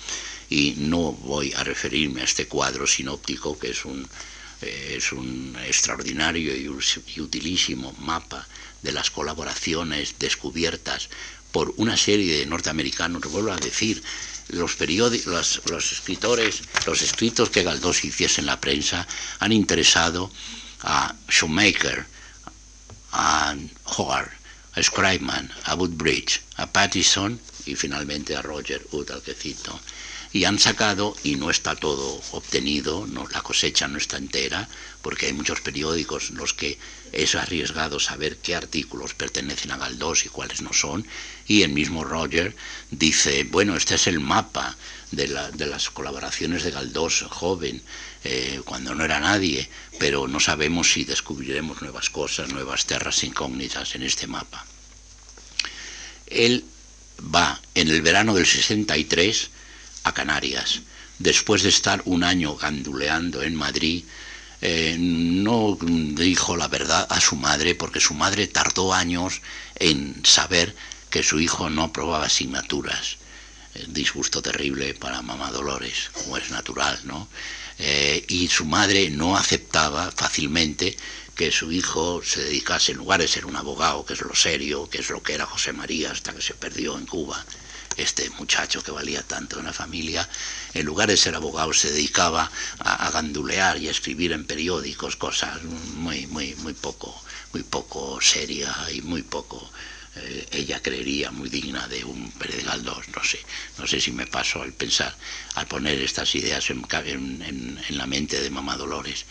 [0.50, 4.08] y no voy a referirme a este cuadro sinóptico que es un,
[4.62, 6.68] eh, es un extraordinario y,
[7.20, 8.48] utilísimo mapa
[8.82, 11.10] de las colaboraciones descubiertas
[11.52, 14.02] por una serie de norteamericanos, vuelvo a decir,
[14.50, 19.08] los periódicos, los, escritores, los escritos que Galdós hiciese en la prensa
[19.40, 20.32] han interesado
[20.84, 22.06] a Shoemaker,
[23.13, 23.56] a
[23.98, 24.32] Howard,
[24.76, 29.34] a Scribeman, a Woodbridge, a Pattison y finalmente a Roger Wood, al que
[30.34, 34.70] y han sacado, y no está todo obtenido, la cosecha no está entera,
[35.02, 36.78] porque hay muchos periódicos en los que
[37.12, 41.06] es arriesgado saber qué artículos pertenecen a Galdós y cuáles no son,
[41.48, 42.56] y el mismo Roger
[42.91, 44.78] dice, bueno, este es el mapa
[45.12, 47.82] de, las colaboraciones de Galdós joven,
[48.24, 53.96] eh, cuando no era nadie, pero no sabemos si descubriremos nuevas cosas, nuevas tierras incógnitas
[53.96, 54.65] en este mapa.
[56.28, 56.63] Él
[57.36, 59.50] va en el verano del 63,
[60.04, 60.82] a Canarias.
[61.20, 64.04] Después de estar un año ganduleando en Madrid,
[64.62, 69.42] eh, no dijo la verdad a su madre porque su madre tardó años
[69.76, 70.76] en saber
[71.10, 73.18] que su hijo no aprobaba asignaturas.
[73.74, 77.28] Eh, disgusto terrible para mamá Dolores, como es natural, ¿no?
[77.80, 80.96] Eh, y su madre no aceptaba fácilmente
[81.36, 84.90] que su hijo se dedicase, en lugar de ser un abogado, que es lo serio,
[84.90, 87.44] que es lo que era José María hasta que se perdió en Cuba,
[87.97, 90.27] este muchacho que valía tanto en la familia,
[90.73, 95.62] en lugar de ser abogado, se dedicaba a, gandulear y a escribir en periódicos cosas
[95.63, 97.21] muy, muy, muy poco,
[97.54, 99.69] muy poco seria y muy poco
[100.15, 103.39] eh, ella creería muy digna de un Pérez Galdós, no sé,
[103.77, 105.15] no sé si me paso al pensar,
[105.56, 106.84] al poner estas ideas en,
[107.41, 109.25] en, la mente de mamá Dolores.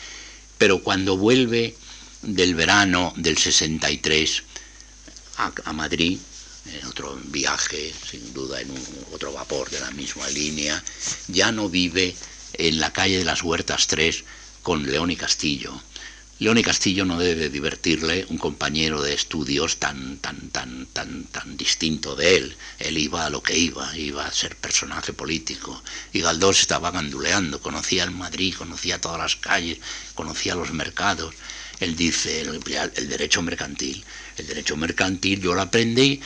[0.57, 1.77] Pero cuando vuelve
[2.23, 4.43] del verano del 63
[5.37, 6.19] a, a Madrid,
[6.67, 8.71] en otro viaje, sin duda en
[9.13, 10.83] otro vapor de la misma línea,
[11.29, 12.15] ya no vive
[12.55, 14.25] en la calle de las Huertas 3
[14.63, 15.81] con León y Castillo.
[16.41, 21.57] León y Castillo no debe divertirle un compañero de estudios tan, tan, tan, tan, tan
[21.59, 22.57] distinto de él.
[22.79, 25.83] Él iba a lo que iba, iba a ser personaje político.
[26.15, 29.81] Y Galdós estaba ganduleando, conocía el Madrid, conocía todas las calles,
[30.15, 31.35] conocía los mercados.
[31.79, 32.59] Él dice, el,
[32.95, 34.03] el derecho mercantil.
[34.39, 36.23] El derecho mercantil yo lo aprendí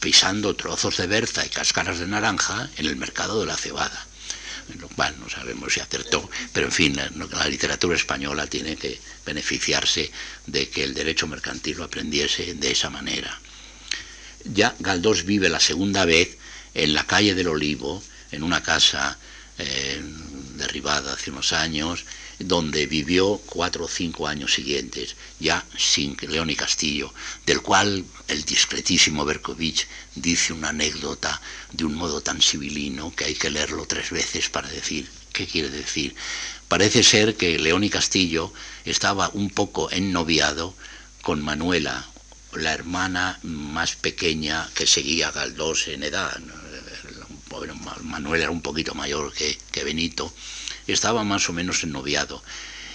[0.00, 4.06] pisando trozos de berza y cáscaras de naranja en el mercado de la cebada.
[4.80, 10.10] lo cual no sabemos si acertó, pero en fin, la, literatura española tiene que beneficiarse
[10.46, 13.40] de que el derecho mercantil lo aprendiese de esa manera.
[14.44, 16.36] Ya Galdós vive la segunda vez
[16.74, 19.16] en la calle del Olivo, en una casa
[19.58, 20.02] eh,
[20.56, 22.04] derribada hace unos años,
[22.38, 27.12] donde vivió cuatro o cinco años siguientes, ya sin León y Castillo,
[27.46, 31.40] del cual el discretísimo Berkovich dice una anécdota
[31.72, 35.70] de un modo tan civilino que hay que leerlo tres veces para decir qué quiere
[35.70, 36.14] decir.
[36.68, 38.52] Parece ser que León y Castillo
[38.84, 40.74] estaba un poco ennoviado
[41.22, 42.06] con Manuela,
[42.52, 46.40] la hermana más pequeña que seguía a Galdós en edad.
[48.02, 50.32] Manuel era un poquito mayor que, Benito
[50.86, 52.42] estaba más o menos ennoviado.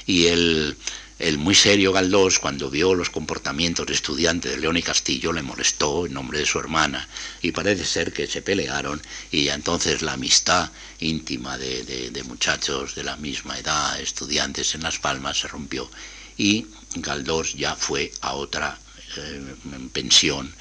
[0.06, 0.76] Y el,
[1.19, 5.43] el muy serio Galdós, cuando vio los comportamientos de estudiante de León y Castillo, le
[5.43, 7.08] molestó en nombre de su hermana.
[7.41, 13.17] Y parece ser que se pelearon y entonces la amistad íntima de, muchachos de la
[13.17, 15.89] misma edad, estudiantes en Las Palmas, se rompió.
[16.38, 18.80] Y Galdós ya fue a otra
[19.17, 19.56] eh,
[19.93, 20.54] pensión,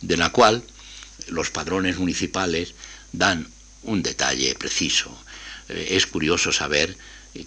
[0.00, 0.64] de la cual
[1.28, 2.74] los padrones municipales
[3.12, 3.46] dan
[3.82, 5.10] un detalle preciso.
[5.68, 6.96] Eh, es curioso saber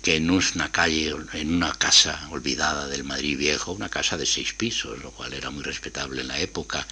[0.01, 4.53] que en una calle, en una casa olvidada del Madrid Viejo, una casa de seis
[4.53, 6.87] pisos, lo cual era muy respetable en la época,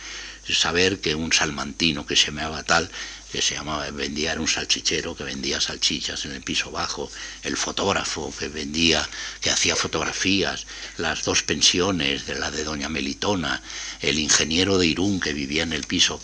[0.49, 2.91] saber que un salmantino que se llamaba tal
[3.32, 7.10] que se llamaba, vendía, era un salchichero que vendía salchichas en el piso bajo,
[7.44, 9.08] el fotógrafo que vendía,
[9.39, 10.65] que hacía fotografías,
[10.98, 13.62] las dos pensiones, de la de doña Melitona,
[14.02, 16.20] el ingeniero de Irún que vivía en el piso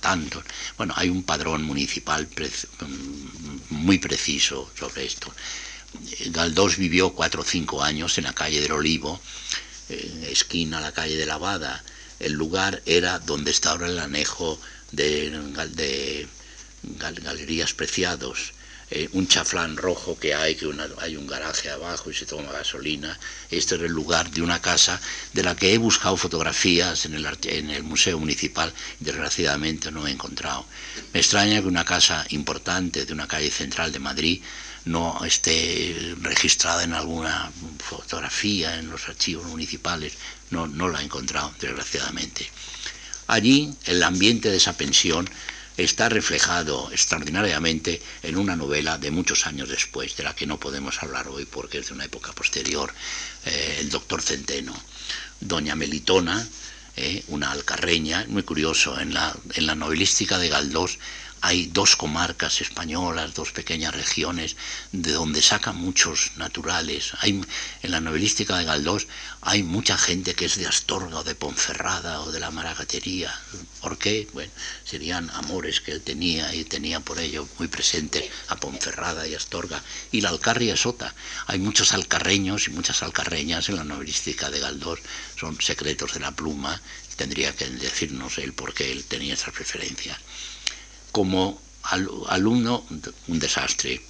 [0.00, 0.42] tanto.
[0.76, 2.28] Bueno, hay un padrón municipal
[3.70, 5.32] muy preciso sobre esto.
[6.26, 9.20] Galdós vivió cuatro o cinco años en la calle del Olivo,
[9.88, 11.82] esquina a la calle de Lavada.
[12.18, 14.60] El lugar era donde está ahora el anejo
[14.92, 16.28] de
[16.82, 18.52] galerías preciados,
[18.94, 20.66] eh, un chaflán rojo que hay, que
[20.98, 23.18] hay un garaje abajo y se toma gasolina.
[23.50, 25.00] Este es el lugar de una casa
[25.32, 30.10] de la que he buscado fotografías en el, en el Museo Municipal, desgraciadamente no he
[30.10, 30.66] encontrado.
[31.14, 34.42] Me extraña que una casa importante de una calle central de Madrid
[34.84, 40.14] no esté registrada en alguna fotografía en los archivos municipales,
[40.50, 42.50] no, no la he encontrado, desgraciadamente.
[43.28, 45.30] Allí, el ambiente de esa pensión
[45.84, 51.02] está reflejado extraordinariamente en una novela de muchos años después, de la que no podemos
[51.02, 52.92] hablar hoy porque es de una época posterior,
[53.46, 54.74] eh, El doctor Centeno.
[55.40, 56.46] Doña Melitona,
[56.96, 60.98] eh, una alcarreña, muy curioso, en la, en la novelística de Galdós
[61.42, 64.56] hay dos comarcas españolas, dos pequeñas regiones,
[64.92, 67.14] de donde sacan muchos naturales.
[67.18, 67.44] Hay,
[67.82, 69.08] en la novelística de Galdós
[69.40, 73.34] hay mucha gente que es de Astorga o de Ponferrada o de la Maragatería.
[73.80, 74.28] ¿Por qué?
[74.32, 74.52] Bueno,
[74.84, 79.82] serían amores que él tenía y tenía por ello muy presente a Ponferrada y Astorga.
[80.12, 81.12] Y la Alcarria Sota.
[81.48, 85.00] Hay muchos alcarreños y muchas alcarreñas en la novelística de Galdós.
[85.36, 86.80] Son secretos de la pluma.
[87.16, 90.18] Tendría que decirnos él por qué él tenía esas preferencias
[91.12, 91.60] como
[92.28, 92.84] alumno
[93.28, 94.00] un desastre,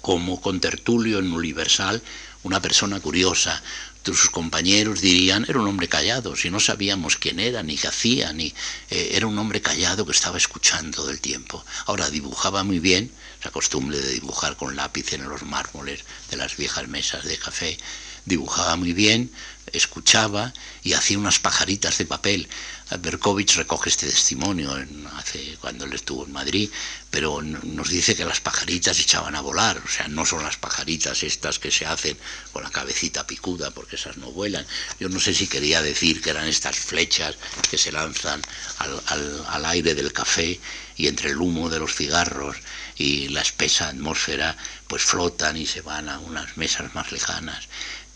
[0.00, 2.02] como contertulio en Universal,
[2.44, 3.62] una persona curiosa.
[4.04, 8.32] Sus compañeros dirían, era un hombre callado, si no sabíamos quién era, ni qué hacía,
[8.32, 8.54] ni
[8.88, 11.62] eh, era un hombre callado que estaba escuchando del tiempo.
[11.84, 16.56] Ahora dibujaba muy bien, esa costumbre de dibujar con lápiz en los mármoles de las
[16.56, 17.76] viejas mesas de café,
[18.24, 19.30] dibujaba muy bien,
[19.72, 22.48] escuchaba y hacía unas pajaritas de papel.
[22.96, 24.74] Berkovich recoge este testimonio
[25.16, 26.70] hace, cuando él estuvo en Madrid,
[27.10, 31.22] pero nos dice que las pajaritas echaban a volar, o sea, no son las pajaritas
[31.22, 32.16] estas que se hacen
[32.52, 34.66] con la cabecita picuda, porque esas no vuelan.
[34.98, 37.36] Yo no sé si quería decir que eran estas flechas
[37.70, 38.40] que se lanzan
[38.78, 40.58] al, al aire del café
[40.96, 42.56] y entre el humo de los cigarros
[42.96, 47.68] y la espesa atmósfera, pues flotan y se van a unas mesas más lejanas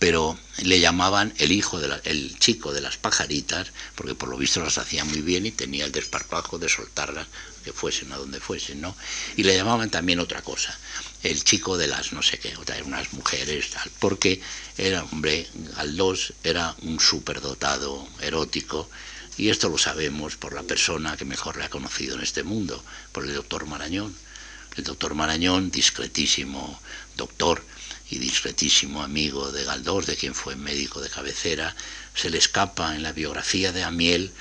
[0.02, 4.60] pero le llamaban el hijo de el chico de las pajaritas, porque por lo visto
[4.60, 7.28] las hacía muy bien y tenía el desparpajo de soltarlas,
[7.62, 8.96] que fuesen a donde fuesen, ¿no?
[9.36, 10.76] Y le llamaban también otra cosa,
[11.22, 14.40] el chico de las no sé qué, otra, unas mujeres, tal, porque
[14.76, 18.90] era, hombre, Galdós era un superdotado erótico,
[19.36, 22.82] y esto lo sabemos por la persona que mejor le ha conocido en este mundo,
[23.12, 24.12] por el doctor Marañón.
[24.74, 26.80] El doctor Marañón, discretísimo
[27.16, 27.62] doctor,
[28.12, 31.74] y discretísimo amigo de Galdós, de quien fue médico de cabecera,
[32.14, 34.32] se le escapa en la biografía de Amiel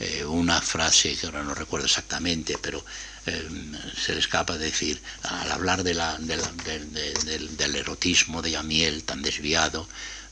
[0.00, 2.82] eh, una frase que ahora no recuerdo exactamente, pero
[3.26, 3.46] eh,
[3.94, 9.86] se le escapa decir, al hablar de la, del, erotismo de Amiel tan desviado,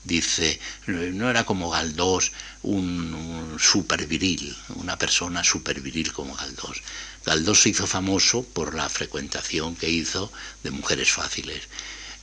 [0.04, 6.80] dice, no era como Galdós un, un super viril, una persona super viril como Galdós.
[7.26, 10.32] Galdós se hizo famoso por la frecuentación que hizo
[10.64, 11.68] de mujeres fáciles.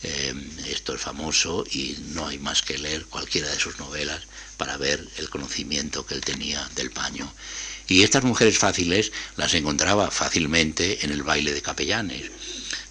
[0.02, 0.34] Eh,
[0.68, 4.22] esto es famoso y no hay más que leer cualquiera de sus novelas
[4.56, 7.32] para ver el conocimiento que él tenía del paño.
[7.88, 12.32] Y estas mujeres fáciles las encontraba fácilmente en el baile de capellanes.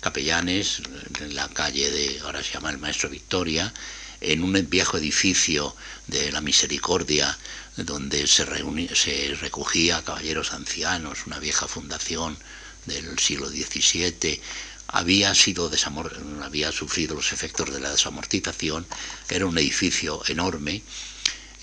[0.01, 0.83] Capellanes,
[1.21, 3.73] en la calle de, ahora se llama el Maestro Victoria,
[4.21, 5.75] en un viejo edificio
[6.09, 7.39] de la Misericordia,
[7.77, 8.45] donde se,
[8.95, 12.37] se recogía caballeros ancianos, una vieja fundación
[12.87, 14.41] del siglo XVII,
[14.89, 18.87] había sido desamor había sufrido los efectos de la desamortización,
[19.29, 20.83] era un edificio enorme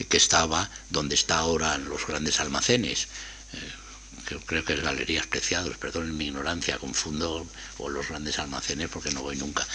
[0.10, 3.08] que estaba donde está ahora los grandes almacenes.
[3.54, 3.72] Eh,
[4.46, 7.48] creo que es Galerías Preciados, perdón mi ignorancia, confundo
[7.78, 9.66] o los grandes almacenes porque no voy nunca.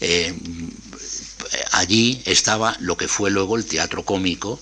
[0.00, 0.34] Eh,
[1.72, 4.60] allí estaba lo que fue luego el teatro cómico,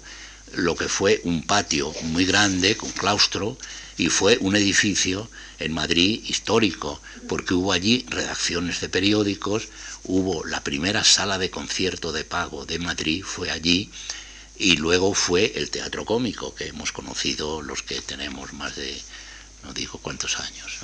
[0.54, 3.56] lo que fue un patio muy grande con claustro
[3.98, 5.28] y fue un edificio
[5.58, 9.68] en Madrid histórico, porque hubo allí redacciones de periódicos,
[10.04, 13.90] hubo la primera sala de concierto de pago de Madrid, fue allí,
[14.58, 19.00] y luego fue el teatro cómico, que hemos conocido los que tenemos más de,
[19.64, 20.78] no digo cuántos años,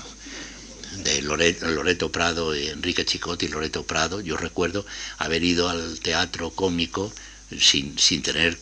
[1.05, 4.85] de Loreto, Prado, Enrique Chicote y Loreto Prado, yo recuerdo
[5.19, 7.13] haber ido al teatro cómico
[7.61, 8.59] sin, sin tener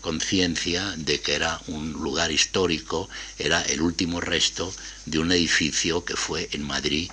[0.00, 3.08] conciencia de que era un lugar histórico,
[3.38, 4.74] era el último resto
[5.06, 7.10] de un edificio que fue en Madrid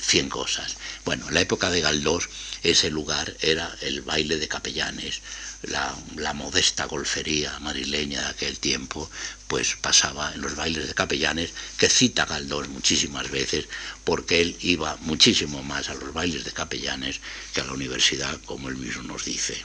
[0.00, 0.76] 100 cosas.
[1.04, 2.28] Bueno, en la época de Galdós
[2.62, 5.20] ese lugar era el baile de capellanes,
[5.62, 9.10] la, la, modesta golfería madrileña de aquel tiempo,
[9.48, 13.66] pues pasaba en los bailes de capellanes, que cita Galdós muchísimas veces,
[14.04, 17.20] porque él iba muchísimo más a los bailes de capellanes
[17.52, 19.56] que a la universidad, como él mismo nos dice.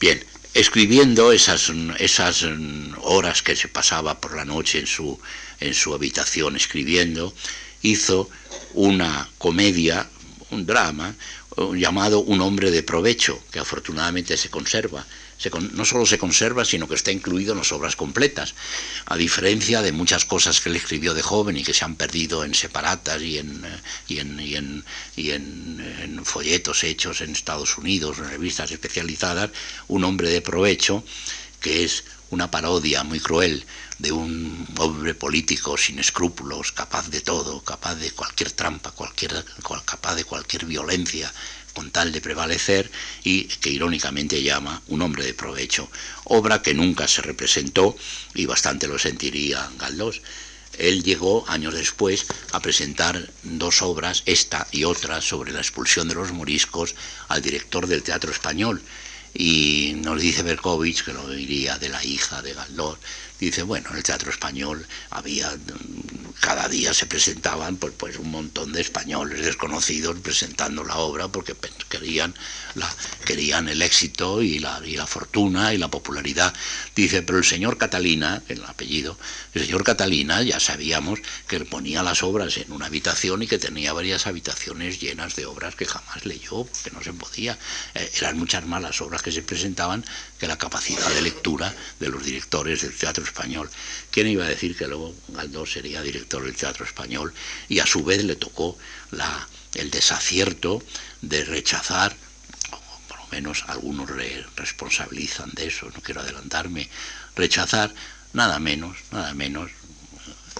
[0.00, 0.22] Bien,
[0.52, 2.44] escribiendo esas, esas
[3.00, 5.18] horas que se pasaba por la noche en su,
[5.60, 7.34] en su habitación escribiendo,
[7.82, 8.28] hizo
[8.74, 10.08] una comedia,
[10.50, 11.14] un drama,
[11.74, 15.06] llamado Un hombre de provecho, que afortunadamente se conserva
[15.72, 18.54] no solo se conserva, sino que está incluido en las obras completas,
[19.06, 22.44] a diferencia de muchas cosas que él escribió de joven y que se han perdido
[22.44, 23.64] en separatas y en,
[24.08, 24.84] y en,
[25.16, 29.50] y en, folletos hechos en Estados Unidos, en revistas especializadas,
[29.88, 31.04] un hombre de provecho,
[31.60, 33.64] que es una parodia muy cruel
[33.98, 39.44] de un hombre político sin escrúpulos, capaz de todo, capaz de cualquier trampa, cualquier,
[39.84, 41.32] capaz de cualquier violencia,
[41.74, 42.90] con tal de prevalecer
[43.22, 45.90] y que irónicamente llama Un hombre de provecho,
[46.24, 47.96] obra que nunca se representó
[48.34, 50.22] y bastante lo sentiría Galdós.
[50.78, 56.14] Él llegó años después a presentar dos obras, esta y otra, sobre la expulsión de
[56.14, 56.94] los moriscos
[57.28, 58.82] al director del Teatro Español.
[59.36, 62.98] Y nos dice Berkovich, que lo diría de la hija de Galdós,
[63.40, 65.54] dice, bueno, en el Teatro Español había
[66.44, 71.54] cada día se presentaban pues, pues un montón de españoles desconocidos presentando la obra porque
[71.88, 72.34] querían,
[72.74, 76.52] la, querían el éxito y la, y la fortuna y la popularidad.
[76.94, 79.18] Dice, pero el señor Catalina, el apellido,
[79.54, 83.94] el señor Catalina ya sabíamos que ponía las obras en una habitación y que tenía
[83.94, 87.58] varias habitaciones llenas de obras que jamás leyó, porque no se podía.
[87.94, 90.04] Eh, eran muchas más las obras que se presentaban
[90.38, 93.70] que la capacidad de lectura de los directores del teatro español.
[94.10, 97.32] ¿Quién iba a decir que luego Galdós sería director del Teatro Español
[97.68, 98.78] y a su vez le tocó
[99.10, 100.82] la, el desacierto
[101.22, 102.16] de rechazar,
[103.08, 106.88] por lo menos algunos le responsabilizan de eso, no quiero adelantarme,
[107.34, 107.94] rechazar
[108.32, 109.70] nada menos, nada menos,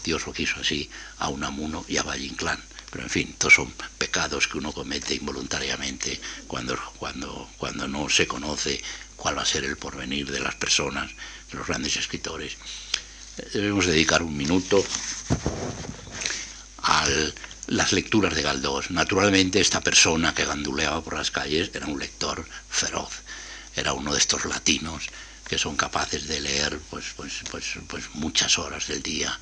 [0.05, 2.63] Dios lo quiso así, a Unamuno y a Valle Inclán.
[2.91, 8.29] Pero en fin, todos son pecados que uno comete involuntariamente cuando, cuando, cuando no se
[8.29, 8.81] conoce
[9.17, 11.11] cuál va a ser el porvenir de las personas
[11.55, 12.57] los grandes escritores.
[13.53, 14.85] Debemos dedicar un minuto
[16.79, 17.07] a
[17.67, 18.91] las lecturas de Galdós.
[18.91, 23.23] Naturalmente esta persona que ganduleaba por las calles era un lector feroz,
[23.75, 25.09] era uno de estos latinos
[25.49, 29.39] que son capaces de leer pues, pues, pues, pues muchas horas del día.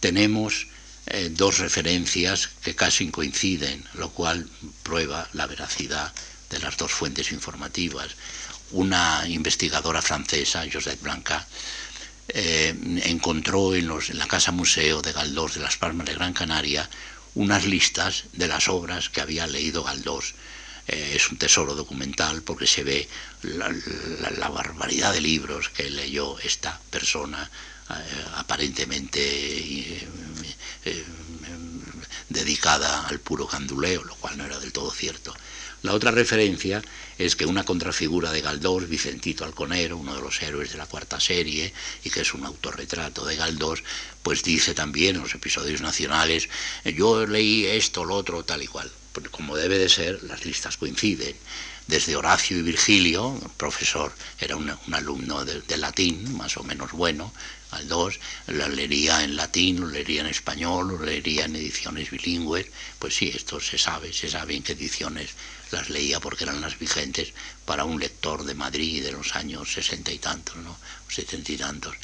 [0.00, 0.66] Tenemos
[1.06, 4.48] eh, dos referencias que casi coinciden, lo cual
[4.82, 6.12] prueba la veracidad
[6.50, 8.08] de las dos fuentes informativas
[8.72, 11.46] una investigadora francesa, Josette Blanca,
[12.28, 13.88] eh, encontró en,
[14.18, 16.88] la Casa Museo de Galdós de las Palmas de Gran Canaria
[17.34, 20.34] unas listas de las obras que había leído Galdós.
[20.86, 23.08] Eh, es un tesoro documental porque se ve
[23.42, 27.50] la, barbaridad de libros que leyó esta persona
[27.90, 27.94] eh,
[28.34, 30.06] aparentemente
[32.28, 35.34] dedicada al puro canduleo, lo cual no era del todo cierto.
[35.82, 36.82] La otra referencia
[37.18, 41.18] es que una contrafigura de Galdós, Vicentito Alconero, uno de los héroes de la cuarta
[41.18, 41.72] serie,
[42.04, 43.82] y que es un autorretrato de Galdós,
[44.22, 46.48] pues dice también en los episodios nacionales,
[46.84, 48.90] yo leí esto, lo otro, tal y cual.
[49.32, 51.34] Como debe de ser, las listas coinciden
[51.88, 57.32] desde Horacio y Virgilio, el profesor era un, alumno de, latín, más o menos bueno,
[57.70, 62.66] al dos, la leería en latín, lo leería en español, lo leería en ediciones bilingües,
[62.98, 65.30] pues sí, esto se sabe, se sabe en qué ediciones
[65.70, 67.32] las leía porque eran las vigentes
[67.64, 70.76] para un lector de Madrid de los años sesenta y tantos, ¿no?
[71.08, 71.96] setenta y tantos.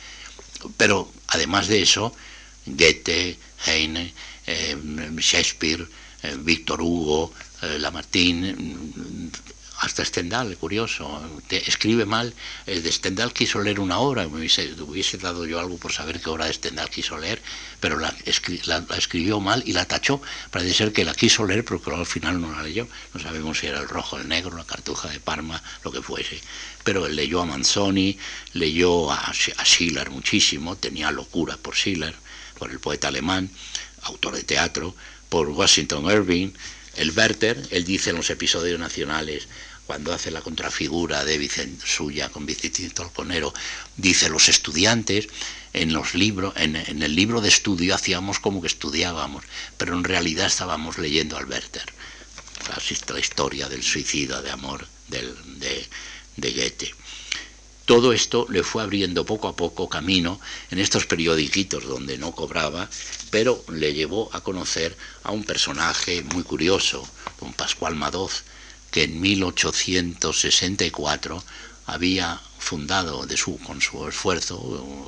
[0.78, 2.14] Pero además de eso,
[2.64, 4.14] Goethe, Heine,
[4.46, 4.76] eh,
[5.18, 5.86] Shakespeare,
[6.22, 8.56] eh, Víctor Hugo, eh, Lamartine,
[9.78, 11.20] hasta Stendhal, curioso,
[11.50, 12.32] escribe mal.
[12.66, 16.30] El de Stendhal quiso leer una obra, me hubiese, dado yo algo por saber qué
[16.30, 17.42] obra de Stendhal quiso leer,
[17.80, 20.20] pero la, escribió mal y la tachó.
[20.50, 22.88] Parece ser que la quiso leer, pero al final no la leyó.
[23.12, 26.40] No sabemos si era el rojo, el negro, la cartuja de Parma, lo que fuese.
[26.84, 28.16] Pero leyó a Manzoni,
[28.52, 32.14] leyó a, a Schiller muchísimo, tenía locura por Schiller,
[32.58, 33.50] por el poeta alemán,
[34.02, 34.94] autor de teatro,
[35.28, 36.52] por Washington Irving,
[36.96, 39.48] el Werther, él dice en los episodios nacionales,
[39.86, 43.52] cuando hace la contrafigura de Vicente suya con Vicentito Alconero,
[43.96, 45.28] dice los estudiantes
[45.72, 49.44] en los libros, en, el libro de estudio hacíamos como que estudiábamos,
[49.76, 51.92] pero en realidad estábamos leyendo al Werther,
[52.68, 55.86] la, historia del suicida de amor de,
[56.36, 56.94] de Goethe.
[57.86, 62.88] Todo esto le fue abriendo poco a poco camino en estos periodiquitos donde no cobraba,
[63.30, 67.06] pero le llevó a conocer a un personaje muy curioso,
[67.40, 68.44] don Pascual Madoz,
[68.90, 71.44] que en 1864
[71.86, 74.58] había fundado de su, con su esfuerzo,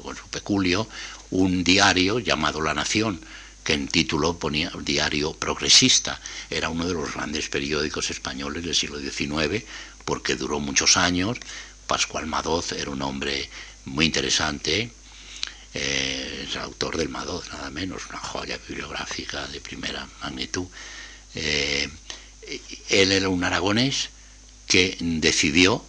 [0.03, 0.87] con su peculio,
[1.31, 3.22] un diario llamado La Nación,
[3.64, 6.20] que en título ponía Diario Progresista.
[6.51, 9.64] Era uno de los grandes periódicos españoles del siglo XIX,
[10.05, 11.39] porque duró muchos años,
[11.87, 13.49] Pascual Madoz era un hombre
[13.84, 14.91] muy interesante,
[15.74, 20.66] eh, es el autor del Madoz, nada menos, una joya bibliográfica de primera magnitud.
[21.34, 21.89] Eh,
[22.89, 24.09] él era un aragonés
[24.66, 25.84] que decidió,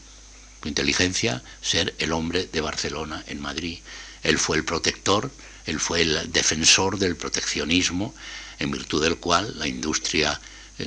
[0.59, 3.79] con inteligencia, ser el hombre de Barcelona en Madrid.
[4.23, 5.31] Él fue el protector,
[5.65, 8.13] él fue el defensor del proteccionismo,
[8.59, 10.39] en virtud del cual la industria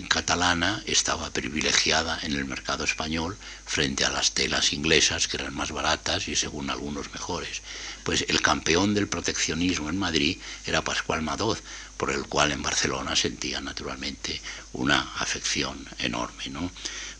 [0.08, 3.36] catalana estaba privilegiada en el mercado español
[3.66, 7.62] frente a las telas inglesas que eran más baratas y según algunos mejores.
[8.04, 11.62] Pues el campeón del proteccionismo en Madrid era Pascual Madoz,
[11.96, 14.40] por el cual en Barcelona sentía naturalmente
[14.72, 16.48] una afección enorme.
[16.48, 16.70] ¿no?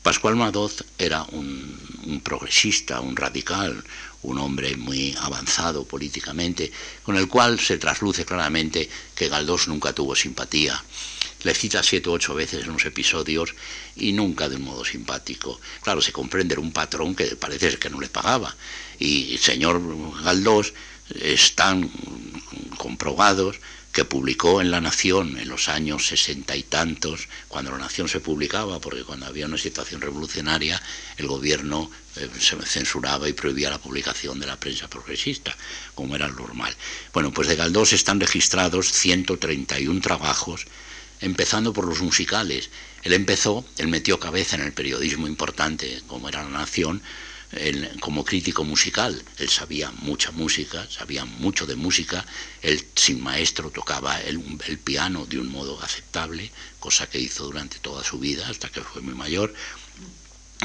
[0.03, 3.85] Pascual Madoz era un, un progresista, un radical,
[4.23, 6.71] un hombre muy avanzado políticamente,
[7.03, 10.83] con el cual se trasluce claramente que Galdós nunca tuvo simpatía
[11.43, 13.55] le cita siete o ocho veces en los episodios
[13.97, 15.61] y nunca de un modo simpático.
[15.83, 18.55] Claro, se comprende un patrón que parece que no le pagaba.
[18.99, 19.81] Y señor
[20.23, 20.75] Galdós
[21.09, 21.91] están
[22.77, 23.57] comprobados
[23.93, 28.21] que publicó en La Nación en los años sesenta y tantos, cuando La Nación se
[28.21, 30.81] publicaba, porque cuando había una situación revolucionaria,
[31.17, 35.57] el gobierno eh, se censuraba y prohibía la publicación de la prensa progresista,
[35.95, 36.75] como era normal.
[37.13, 40.67] Bueno, pues de Galdós están registrados 131 trabajos
[41.21, 42.71] empezando por los musicales.
[43.03, 47.03] Él empezó, él metió cabeza en el periodismo importante, como era La Nación,
[48.01, 49.23] como crítico musical.
[49.39, 52.25] Él sabía mucha música, sabía mucho de música.
[52.63, 57.79] Él, sin maestro, tocaba el, el piano de un modo aceptable, cosa que hizo durante
[57.79, 59.53] toda su vida, hasta que fue muy mayor.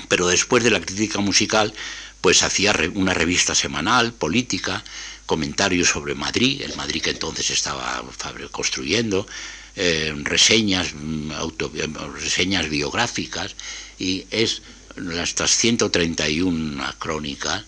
[0.09, 1.73] Pero después de la crítica musical,
[2.21, 4.83] pues hacía una revista semanal, política,
[5.25, 8.03] comentarios sobre Madrid, el Madrid que entonces estaba
[8.51, 9.27] construyendo,
[9.75, 13.55] eh, reseñas, mm, eh, reseñas biográficas
[13.97, 14.61] y es
[15.21, 17.63] estas 131 crónicas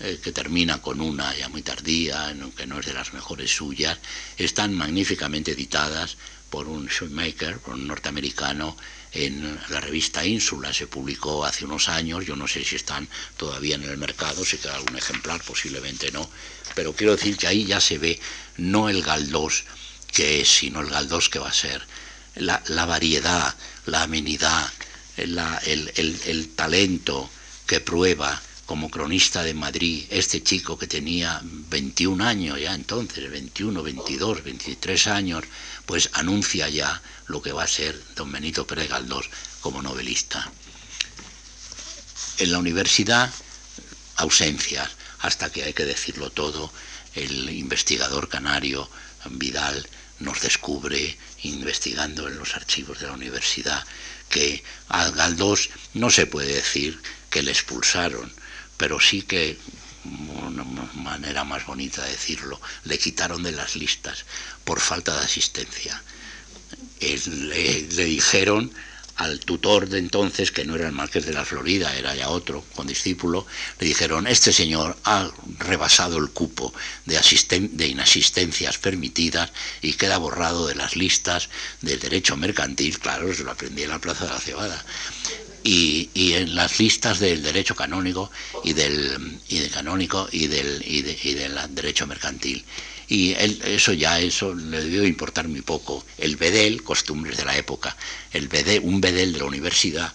[0.00, 3.98] eh, que termina con una ya muy tardía, que no es de las mejores suyas,
[4.36, 6.16] están magníficamente editadas
[6.50, 8.76] por un shoemaker, por un norteamericano,
[9.12, 13.74] en la revista Ínsula, se publicó hace unos años, yo no sé si están todavía
[13.74, 16.28] en el mercado, si queda algún ejemplar, posiblemente no,
[16.74, 18.18] pero quiero decir que ahí ya se ve
[18.56, 19.64] no el Galdós
[20.12, 21.82] que es, sino el Galdós que va a ser,
[22.34, 23.54] la, variedad,
[23.86, 24.70] la amenidad,
[25.16, 25.38] el,
[25.96, 27.30] el, talento
[27.66, 33.82] que prueba como cronista de Madrid este chico que tenía 21 años ya entonces, 21,
[33.82, 35.44] 22, 23 años,
[35.84, 39.28] pues anuncia ya lo que va a ser don Benito Pérez Galdós
[39.60, 40.50] como novelista.
[42.38, 43.30] En la universidad,
[44.16, 44.90] ausencias,
[45.20, 46.72] hasta que hay que decirlo todo,
[47.14, 48.88] el investigador canario
[49.30, 49.86] Vidal
[50.20, 53.84] nos descubre, investigando en los archivos de la universidad,
[54.32, 58.32] que a Galdós no se puede decir que le expulsaron,
[58.76, 59.58] pero sí que,
[60.04, 60.64] una
[60.94, 64.24] manera más bonita de decirlo, le quitaron de las listas
[64.64, 66.02] por falta de asistencia.
[67.00, 68.72] le, le dijeron
[69.16, 72.64] al tutor de entonces, que no era el marqués de la Florida, era ya otro,
[72.74, 73.46] con discípulo,
[73.78, 76.72] le dijeron, este señor ha rebasado el cupo
[77.06, 77.20] de,
[77.72, 81.48] de inasistencias permitidas y queda borrado de las listas
[81.80, 84.84] del derecho mercantil, claro, se lo aprendí en la Plaza de la Cebada.
[85.64, 88.30] Y, en las listas del derecho canónico
[88.64, 92.64] y del, y canónico y del, y del derecho mercantil
[93.12, 96.02] y eso ya, eso le debió importar muy poco.
[96.16, 97.94] El bedel, costumbres de la época,
[98.32, 100.10] el bedel, un bedel de la universidad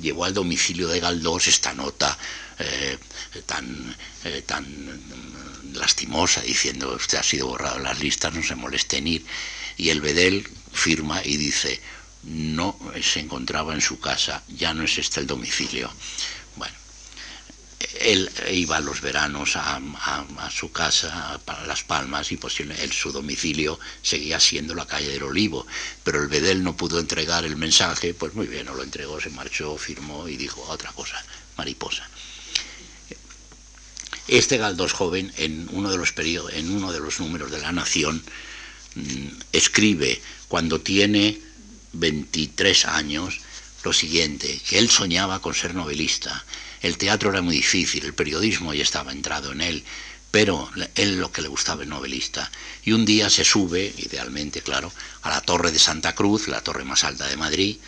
[0.00, 2.16] llevó al domicilio de Galdós esta nota
[2.58, 2.96] eh,
[3.44, 3.94] tan,
[4.24, 4.64] eh, tan
[5.74, 9.26] lastimosa, diciendo, usted ha sido borrado en las listas, no se moleste en ir.
[9.76, 11.78] Y el bedel firma y dice,
[12.28, 15.90] no se encontraba en su casa, ya no es este el domicilio
[18.00, 19.80] él iba los veranos a,
[20.50, 25.66] su casa, para Las Palmas, y posiblemente su domicilio seguía siendo la calle del Olivo,
[26.02, 29.30] pero el Bedel no pudo entregar el mensaje, pues muy bien, no lo entregó, se
[29.30, 31.22] marchó, firmó y dijo otra cosa,
[31.56, 32.08] mariposa.
[34.26, 38.22] Este Galdós joven, en uno de los, en uno de los números de La Nación,
[38.94, 41.40] mm, escribe, cuando tiene
[41.92, 43.40] 23 años,
[43.84, 46.44] lo siguiente, que él soñaba con ser novelista,
[46.80, 49.84] el teatro era muy difícil, el periodismo ya estaba entrado en él,
[50.30, 52.50] pero él lo que le gustaba es novelista.
[52.84, 56.84] Y un día se sube, idealmente, claro, a la Torre de Santa Cruz, la torre
[56.84, 57.78] más alta de Madrid,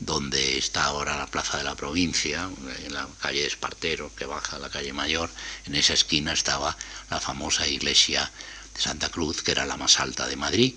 [0.00, 2.50] donde está ahora la Plaza de la Provincia,
[2.84, 5.30] en la calle Espartero, que baja a la calle Mayor.
[5.66, 6.76] En esa esquina estaba
[7.10, 8.30] la famosa iglesia
[8.74, 10.74] de Santa Cruz, que era la más alta de Madrid.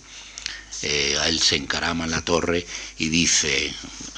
[0.84, 2.66] Eh, a él se encarama en la torre
[2.98, 3.74] y dice,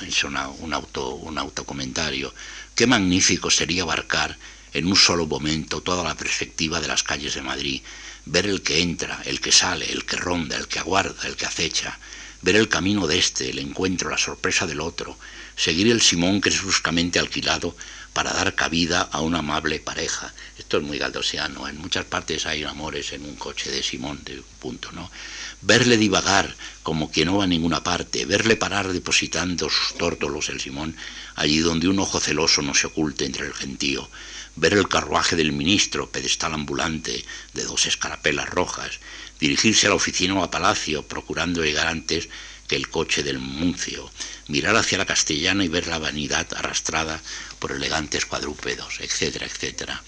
[0.06, 2.34] es un, auto, un autocomentario,
[2.80, 4.38] Qué magnífico sería abarcar
[4.72, 7.82] en un solo momento toda la perspectiva de las calles de Madrid,
[8.24, 11.46] ver el que entra, el que sale, el que ronda, el que aguarda, el que
[11.46, 12.00] acecha,
[12.42, 15.18] ver el camino de este, el encuentro, la sorpresa del otro,
[15.58, 17.76] seguir el Simón que es bruscamente alquilado
[18.14, 20.34] para dar cabida a una amable pareja.
[20.58, 24.42] Esto es muy galdosiano, en muchas partes hay amores en un coche de Simón, de
[24.60, 25.12] punto, ¿no?
[25.62, 30.60] Verle divagar como que no va a ninguna parte, verle parar depositando sus tórtolos el
[30.60, 30.96] Simón
[31.36, 34.10] allí donde un ojo celoso no se oculte entre el gentío,
[34.56, 39.00] ver el carruaje del ministro, pedestal ambulante de dos escarapelas rojas,
[39.40, 42.30] dirigirse a la oficina o a palacio procurando llegar antes
[42.68, 44.12] que el coche del muncio,
[44.48, 47.22] mirar hacia la castellana y ver la vanidad arrastrada
[47.60, 50.04] por elegantes cuadrúpedos, etcétera, etcétera.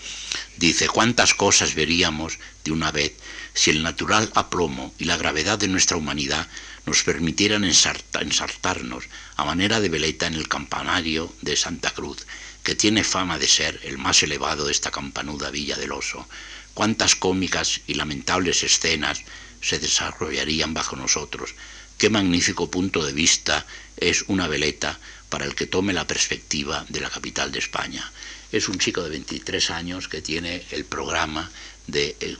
[0.57, 3.13] Dice, ¿cuántas cosas veríamos de una vez
[3.53, 6.47] si el natural aplomo y la gravedad de nuestra humanidad
[6.85, 12.25] nos permitieran ensartarnos a manera de veleta en el campanario de Santa Cruz,
[12.63, 16.27] que tiene fama de ser el más elevado de esta campanuda Villa del Oso.
[16.73, 19.21] Cuántas cómicas y lamentables escenas
[19.61, 21.53] se desarrollarían bajo nosotros.
[21.97, 23.65] Qué magnífico punto de vista
[23.97, 24.99] es una veleta
[25.31, 28.03] para el que tome la perspectiva de la capital de España.
[28.51, 31.49] Es un chico de 23 años que tiene el programa
[31.87, 32.37] de eh,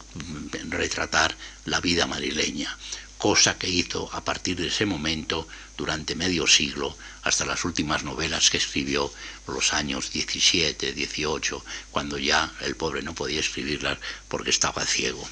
[0.70, 1.36] retratar
[1.66, 2.78] la vida madrileña,
[3.18, 8.50] cosa que hizo a partir de ese momento durante medio siglo hasta las últimas novelas
[8.50, 9.12] que escribió
[9.48, 15.26] los años 17, 18, cuando ya el pobre no podía escribirlas porque estaba ciego.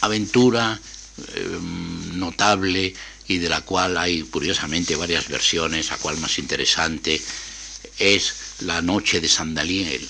[0.00, 0.80] Aventura
[1.34, 1.58] eh,
[2.14, 2.94] notable
[3.28, 7.20] y de la cual hay curiosamente varias versiones, la cual más interesante
[7.98, 10.06] es La noche de San Daniel,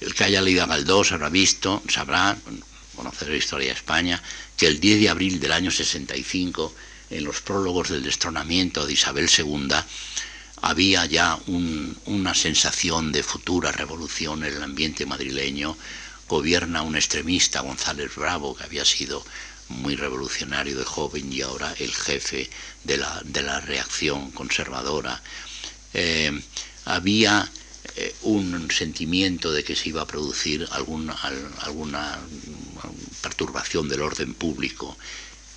[0.00, 2.36] el que haya leído a Galdós habrá visto, sabrá,
[2.96, 4.22] conocer la historia de España,
[4.56, 6.74] que el 10 de abril del año 65,
[7.10, 9.68] en los prólogos del destronamiento de Isabel II,
[10.62, 15.76] había ya una sensación de futura revolución en el ambiente madrileño.
[16.28, 19.24] Gobierna un extremista, González Bravo, que había sido
[19.70, 22.50] muy revolucionario de joven y ahora el jefe
[22.84, 25.22] de la, reacción conservadora.
[25.94, 26.40] Eh,
[26.84, 27.50] había
[27.96, 31.14] eh, un sentimiento de que se iba a producir alguna,
[31.62, 32.18] alguna
[33.22, 34.96] perturbación del orden público.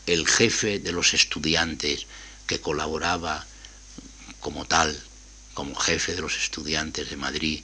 [0.06, 2.08] El jefe de los estudiantes
[2.48, 3.46] que colaboraba
[4.40, 5.00] como tal,
[5.54, 7.62] como jefe de los estudiantes de Madrid,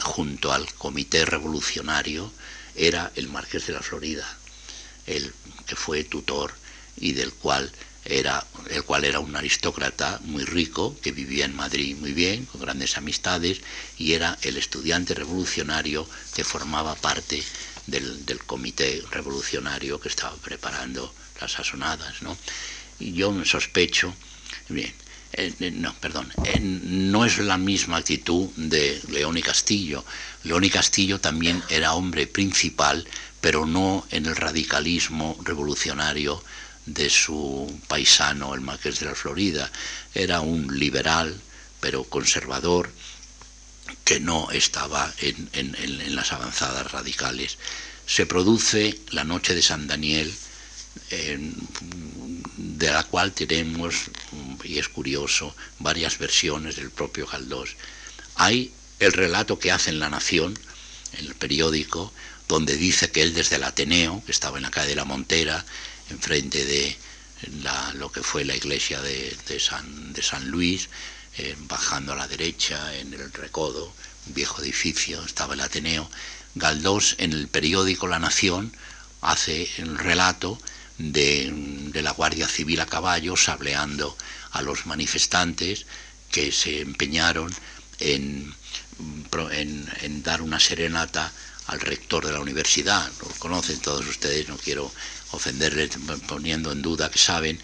[0.00, 2.32] junto al comité revolucionario,
[2.74, 4.26] era el marqués de la Florida,
[5.06, 5.32] el
[5.70, 6.52] que fue tutor
[6.96, 7.70] y del cual
[8.04, 12.60] era, el cual era un aristócrata muy rico, que vivía en Madrid muy bien, con
[12.60, 13.60] grandes amistades,
[13.96, 17.40] y era el estudiante revolucionario que formaba parte
[17.86, 22.20] del, comité revolucionario que estaba preparando las asonadas.
[22.22, 22.36] ¿no?
[22.98, 24.12] Y yo me sospecho,
[24.68, 24.92] bien,
[25.32, 30.04] eh, eh, no, perdón, eh, no es la misma actitud de León y Castillo.
[30.42, 33.06] León y Castillo también era hombre principal,
[33.40, 36.42] pero no en el radicalismo revolucionario
[36.86, 39.70] de su paisano, el marqués de la Florida.
[40.14, 41.40] Era un liberal,
[41.80, 42.90] pero conservador,
[44.04, 47.58] que no estaba en, las avanzadas radicales.
[48.06, 50.34] Se produce la noche de San Daniel,
[52.56, 53.94] de la cual tenemos,
[54.64, 57.76] y es curioso, varias versiones del propio Galdós.
[58.34, 60.58] Hay el relato que hace en La Nación,
[61.12, 62.12] en el periódico,
[62.50, 65.64] donde dice que él desde el Ateneo, que estaba en la calle de la Montera,
[66.10, 66.96] enfrente de
[67.94, 70.88] lo que fue la iglesia de, San, de Luis,
[71.38, 73.94] eh, bajando a la derecha en el Recodo,
[74.26, 76.10] un viejo edificio, estaba el Ateneo.
[76.56, 78.72] Galdós en el periódico La Nación
[79.20, 80.60] hace el relato
[80.98, 81.54] de,
[81.94, 84.16] la Guardia Civil a caballo sableando
[84.50, 85.86] a los manifestantes
[86.32, 87.54] que se empeñaron
[88.00, 88.52] en,
[89.52, 91.32] en, dar una serenata
[91.70, 93.10] al rector de la universidad.
[93.20, 94.92] Lo conocen todos ustedes, no quiero
[95.30, 95.90] ofenderles
[96.26, 97.60] poniendo en duda que saben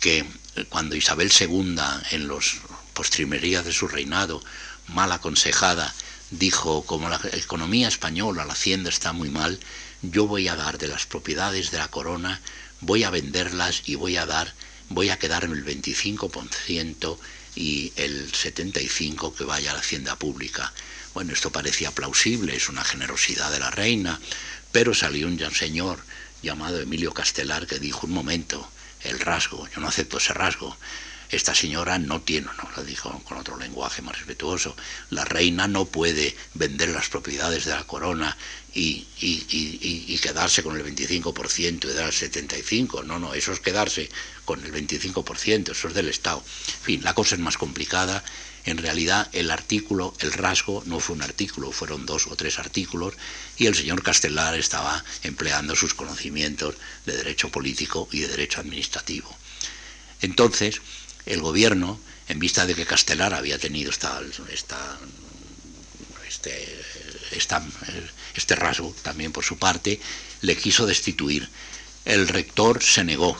[0.00, 0.24] que
[0.68, 1.76] cuando Isabel II,
[2.10, 2.58] en los
[2.94, 4.42] postrimerías de su reinado,
[4.88, 5.94] mal aconsejada,
[6.30, 9.58] dijo, como la economía española, la hacienda está muy mal,
[10.02, 12.40] yo voy a dar de las propiedades de la corona
[12.80, 14.52] voy a venderlas y voy a dar,
[14.88, 17.18] voy a quedarme el 25%
[17.54, 20.72] y el 75% que vaya a la hacienda pública.
[21.16, 24.20] Bueno, esto parecía plausible, es una generosidad de la reina,
[24.70, 25.98] pero salió un señor
[26.42, 30.76] llamado Emilio Castelar que dijo, un momento, el rasgo, yo no acepto ese rasgo,
[31.30, 34.76] esta señora no tiene, no lo dijo con otro lenguaje más respetuoso,
[35.08, 38.36] la reina no puede vender las propiedades de la corona
[38.74, 39.06] y,
[40.20, 44.10] quedarse con el 25% y dar el 75%, no, no, eso es quedarse
[44.44, 46.44] con el 25%, eso es del Estado.
[46.68, 48.22] En fin, la cosa es más complicada,
[48.66, 53.14] en realidad el artículo, el rasgo, no fue un artículo, fueron dos o tres artículos
[53.56, 56.74] y el señor Castelar estaba empleando sus conocimientos
[57.06, 59.34] de derecho político y de derecho administrativo.
[60.20, 60.80] Entonces,
[61.26, 64.20] el gobierno, en vista de que Castelar había tenido esta,
[66.26, 66.82] este,
[68.34, 70.00] este rasgo también por su parte,
[70.40, 71.48] le quiso destituir.
[72.04, 73.38] El rector se negó.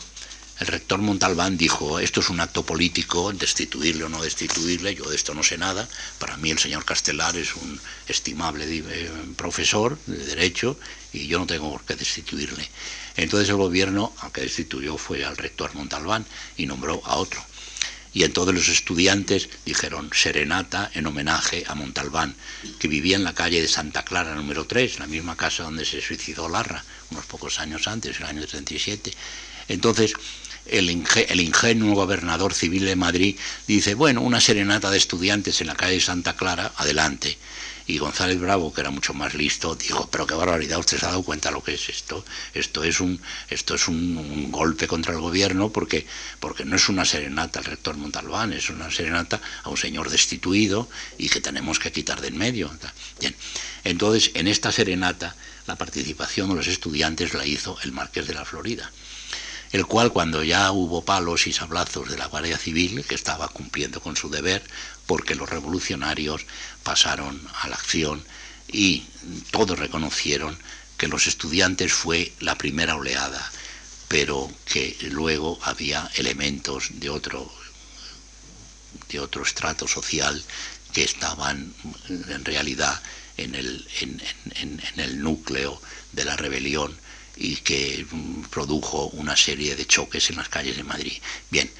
[0.59, 5.17] El rector Montalbán dijo, esto es un acto político, destituirle o no destituirle, yo de
[5.17, 5.87] esto no sé nada.
[6.19, 7.79] Para mí el señor Castelar es un
[8.09, 10.79] estimable eh, profesor de derecho
[11.13, 12.69] y yo no tengo por qué destituirle.
[13.17, 16.25] Entonces el gobierno, aunque destituyó, fue al rector Montalbán
[16.57, 17.45] y nombró a otro
[18.17, 22.35] y entonces los estudiantes dijeron serenata en homenaje a Montalbán,
[22.79, 26.01] que vivía en la calle de Santa Clara número 3, la misma casa donde se
[26.01, 29.13] suicidó Larra, unos pocos años antes, el año 37.
[29.69, 30.15] Entonces,
[30.71, 33.37] el, el, ingenuo gobernador civil de Madrid
[33.67, 37.39] dice, bueno, una serenata de estudiantes en la calle Santa Clara, adelante.
[37.89, 41.11] Y González Bravo, que era mucho más listo, dijo, pero qué barbaridad, usted se ha
[41.11, 42.25] dado cuenta lo que es esto.
[42.53, 46.05] Esto es un, esto es un, golpe contra el gobierno porque,
[46.41, 50.89] porque no es una serenata al rector Montalbán, es una serenata a un señor destituido
[51.17, 52.77] y que tenemos que quitar de en medio.
[53.21, 53.37] Bien,
[53.85, 55.37] entonces en esta serenata
[55.67, 58.91] la participación de los estudiantes la hizo el marqués de la Florida
[59.73, 64.01] el cual cuando ya hubo palos y sablazos de la Guardia Civil, que estaba cumpliendo
[64.01, 64.62] con su deber,
[65.07, 66.47] porque los revolucionarios
[66.83, 68.25] pasaron a la acción
[68.69, 69.05] y
[69.51, 70.59] todos reconocieron
[70.97, 73.51] que los estudiantes fue la primera oleada,
[74.09, 77.53] pero que luego había elementos de otro,
[79.09, 80.43] de otro estrato social
[80.93, 81.75] que estaban
[82.09, 83.03] en realidad
[83.37, 85.81] en el, en el núcleo
[86.12, 86.97] de la rebelión
[87.37, 88.07] y que
[88.51, 91.18] produjo una serie de choques en las calles de Madrid.
[91.51, 91.70] Bien,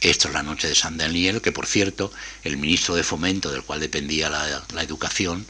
[0.00, 3.62] esto es la noche de San Daniel, que por cierto, el ministro de Fomento, del
[3.62, 5.46] cual dependía la, educación,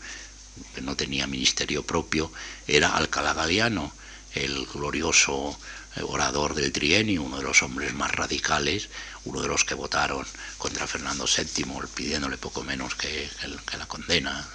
[0.74, 2.32] que no tenía ministerio propio,
[2.66, 3.92] era Alcalá Galiano,
[4.34, 5.58] el glorioso
[5.96, 8.88] eh, orador del trienio, uno de los hombres más radicales,
[9.24, 10.26] uno de los que votaron
[10.58, 13.30] contra Fernando VII, pidiéndole poco menos que,
[13.70, 14.48] que la condena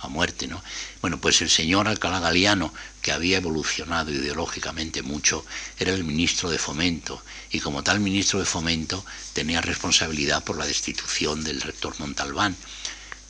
[0.00, 0.62] a muerte, ¿no?
[1.00, 2.72] Bueno, pues el señor Alcalá Galiano,
[3.02, 5.44] que había evolucionado ideológicamente mucho,
[5.78, 10.66] era el ministro de Fomento, y como tal ministro de Fomento tenía responsabilidad por la
[10.66, 12.56] destitución del rector Montalbán.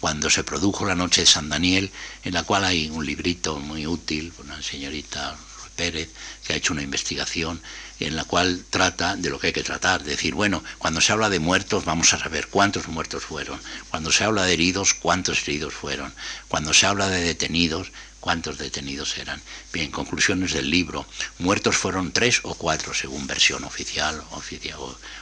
[0.01, 1.91] Cuando se produjo la noche de San Daniel,
[2.25, 5.37] en la cual hay un librito muy útil, una señorita
[5.77, 6.11] Pérez,
[6.45, 7.61] que ha hecho una investigación
[8.01, 11.29] en la cual trata de lo que hay que tratar, decir, bueno, cuando se habla
[11.29, 15.75] de muertos vamos a saber cuántos muertos fueron, cuando se habla de heridos, cuántos heridos
[15.75, 16.13] fueron,
[16.49, 19.41] cuando se habla de detenidos, cuántos detenidos eran.
[19.73, 21.07] Bien, conclusiones del libro.
[21.39, 24.23] Muertos fueron tres o cuatro, según versión oficial,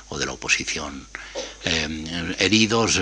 [0.09, 1.07] o, de la oposición.
[1.65, 3.01] Eh, heridos,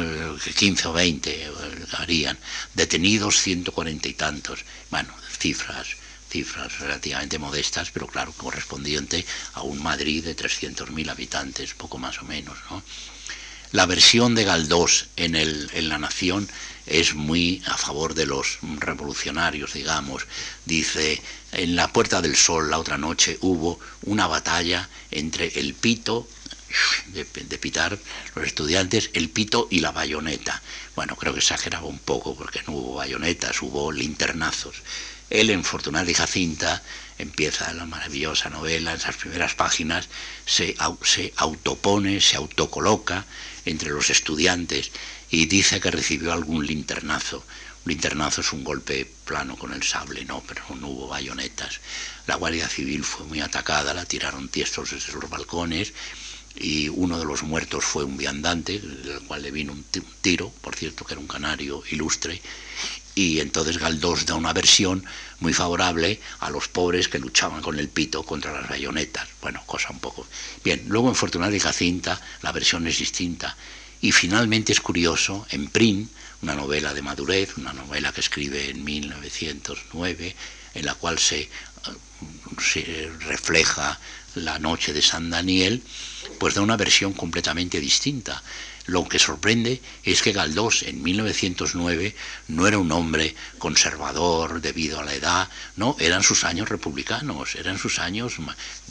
[0.56, 1.50] 15 eh, o 20 eh,
[1.98, 2.38] harían.
[2.74, 4.64] Detenidos, 140 y tantos.
[4.90, 6.05] Bueno, cifras
[6.36, 9.24] cifras relativamente modestas, pero claro, correspondiente
[9.54, 12.58] a un Madrid de 300.000 habitantes, poco más o menos.
[13.72, 16.46] La versión de Galdós en, el, en La Nación
[16.84, 20.26] es muy a favor de los revolucionarios, digamos.
[20.66, 21.22] Dice,
[21.52, 26.28] en la Puerta del Sol la otra noche hubo una batalla entre el pito,
[27.06, 27.24] de,
[27.58, 27.98] pitar
[28.34, 30.60] los estudiantes, el pito y la bayoneta.
[30.94, 34.82] Bueno, creo que exageraba un poco porque no hubo bayonetas, hubo linternazos.
[35.30, 36.82] Él en Fortunata y Jacinta
[37.18, 40.08] empieza la maravillosa novela, en esas primeras páginas,
[40.44, 43.24] se, se autopone, se autocoloca
[43.64, 44.90] entre los estudiantes
[45.30, 47.44] y dice que recibió algún linternazo.
[47.84, 51.80] Un linternazo es un golpe plano con el sable, no, pero no hubo bayonetas.
[52.26, 55.92] La Guardia Civil fue muy atacada, la tiraron tiestos desde los balcones
[56.54, 59.84] y uno de los muertos fue un viandante, del cual le vino un
[60.20, 62.40] tiro, por cierto que era un canario ilustre,
[63.16, 65.02] y entonces Galdós da una versión
[65.40, 69.26] muy favorable a los pobres que luchaban con el pito contra las bayonetas.
[69.40, 70.26] Bueno, cosa un poco.
[70.62, 73.56] Bien, luego en Fortunata y Jacinta la versión es distinta.
[74.02, 76.06] Y finalmente es curioso, en Prim,
[76.42, 80.36] una novela de madurez, una novela que escribe en 1909,
[80.74, 81.48] en la cual se,
[82.60, 83.98] se refleja
[84.34, 85.82] la noche de San Daniel,
[86.38, 88.42] pues da una versión completamente distinta.
[88.86, 92.14] Lo que sorprende es que Galdós en 1909
[92.48, 97.78] no era un hombre conservador debido a la edad, no, eran sus años republicanos, eran
[97.78, 98.36] sus años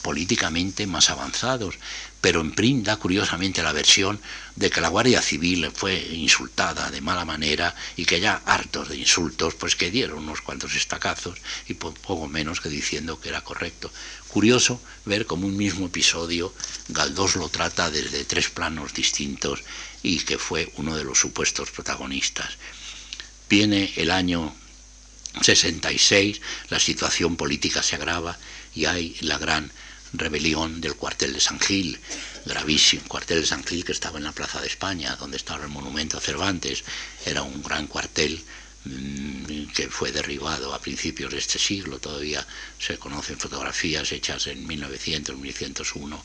[0.01, 1.75] políticamente más avanzados.
[2.19, 4.19] Pero en da curiosamente la versión
[4.55, 8.97] de que la Guardia Civil fue insultada de mala manera y que ya hartos de
[8.97, 11.37] insultos, pues que dieron unos cuantos estacazos
[11.67, 13.91] y poco menos que diciendo que era correcto.
[14.35, 16.53] Curioso ver cómo un mismo episodio
[16.89, 19.63] Galdós lo trata desde tres planos distintos
[20.03, 22.57] y que fue uno de los supuestos protagonistas.
[23.49, 24.53] Viene el año
[25.41, 28.37] 66, la situación política se agrava
[28.75, 29.71] y hay la gran
[30.11, 31.97] rebelión del cuartel de San Gil,
[32.45, 35.71] gravísimo, cuartel de San Gil que estaba en la Plaza de España, donde estaba el
[35.71, 36.83] monumento a Cervantes,
[37.25, 38.43] era un gran cuartel
[39.75, 42.45] que fue derribado a principios de este siglo, todavía
[42.79, 46.23] se conocen fotografías hechas en 1900, 1901.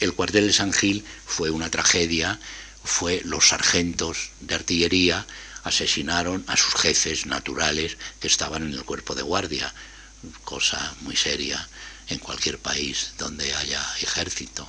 [0.00, 2.38] El cuartel de San Gil fue una tragedia,
[2.84, 5.26] fue los sargentos de artillería
[5.64, 9.72] asesinaron a sus jefes naturales que estaban en el cuerpo de guardia,
[10.44, 11.68] cosa muy seria
[12.08, 14.68] en cualquier país donde haya ejército.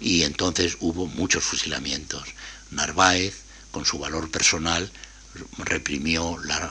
[0.00, 2.28] Y entonces hubo muchos fusilamientos.
[2.70, 3.34] Narváez,
[3.70, 4.90] con su valor personal,
[5.58, 6.70] reprimió la,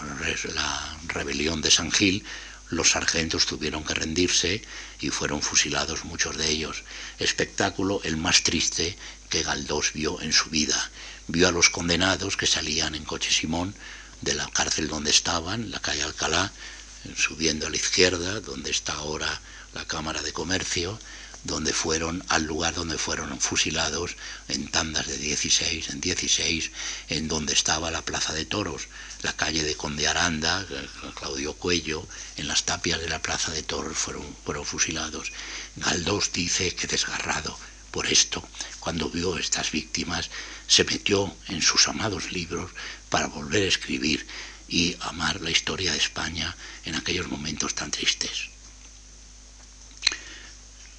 [1.08, 2.24] rebelión de San Gil,
[2.70, 4.62] los sargentos tuvieron que rendirse
[5.00, 6.84] y fueron fusilados muchos de ellos.
[7.20, 8.98] Espectáculo el más triste
[9.30, 10.90] que Galdós vio en su vida.
[11.28, 13.76] Vio a los condenados que salían en coche Simón
[14.22, 16.52] de la cárcel donde estaban, la calle Alcalá,
[17.16, 19.42] subiendo a la izquierda, donde está ahora
[19.74, 21.00] la Cámara de Comercio,
[21.44, 24.16] donde fueron al lugar donde fueron fusilados
[24.48, 26.72] en tandas de 16 en 16,
[27.10, 28.88] en donde estaba la Plaza de Toros,
[29.24, 33.64] la calle de Conde Aranda, eh, Claudio Cuello, en las tapias de la Plaza de
[33.64, 35.32] Toros fueron, fueron fusilados.
[35.76, 37.58] Galdós dice que desgarrado
[37.90, 38.48] por esto,
[38.80, 40.30] cuando vio estas víctimas,
[40.68, 42.72] se metió en sus amados libros
[43.10, 44.26] para volver a escribir
[44.70, 48.51] y amar la historia de España en aquellos momentos tan tristes.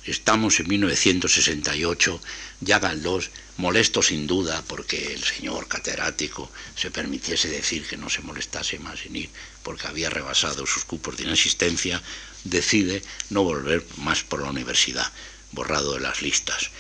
[0.04, 2.20] Estamos en 1968,
[2.60, 8.22] ya Galdós, molesto sin duda porque el señor catedrático se permitiese decir que no se
[8.22, 9.30] molestase más en ir
[9.62, 12.02] porque había rebasado sus cupos de inasistencia,
[12.42, 15.06] decide no volver más por la universidad,
[15.52, 16.70] borrado de las listas.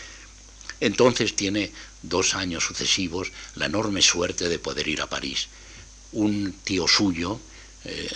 [0.80, 1.70] Entonces tiene
[2.02, 5.46] dos años sucesivos la enorme suerte de poder ir a París.
[6.10, 7.38] Un tío suyo,
[7.84, 8.10] eh,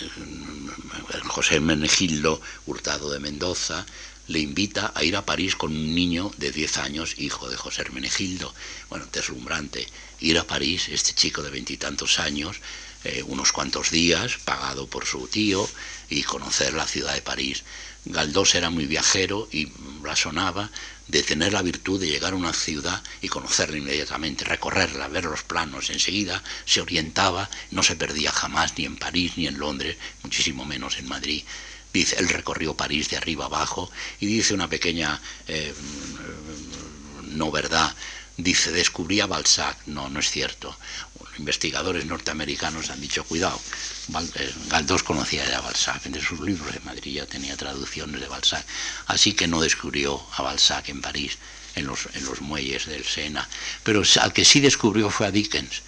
[1.28, 3.86] José Menegildo Hurtado de Mendoza,
[4.28, 7.82] le invita a ir a París con un niño de 10 años, hijo de José
[7.82, 8.54] Hermenegildo.
[8.88, 9.86] Bueno, deslumbrante.
[10.20, 12.60] Ir a París, este chico de veintitantos años,
[13.04, 15.68] eh, unos cuantos días, pagado por su tío,
[16.10, 17.62] y conocer la ciudad de París.
[18.04, 19.66] Galdós era muy viajero y
[20.00, 20.70] blasonaba
[21.08, 25.42] de tener la virtud de llegar a una ciudad y conocerla inmediatamente, recorrerla, ver los
[25.42, 30.64] planos, enseguida se orientaba, no se perdía jamás ni en París ni en Londres, muchísimo
[30.64, 31.44] menos en Madrid.
[31.96, 33.90] Dice, él recorrió París de arriba abajo
[34.20, 35.18] y dice una pequeña
[35.48, 35.72] eh,
[37.28, 37.94] no verdad,
[38.36, 40.76] dice, descubría Balzac, no, no es cierto.
[41.38, 43.58] Investigadores norteamericanos han dicho, cuidado,
[44.34, 48.28] eh, Galdós conocía ya a Balzac, entre sus libros de Madrid ya tenía traducciones de
[48.28, 48.66] Balzac,
[49.06, 51.38] así que no descubrió a Balzac en París,
[51.76, 53.48] en los, en los muelles del Sena,
[53.82, 55.80] pero al que sí descubrió fue a Dickens.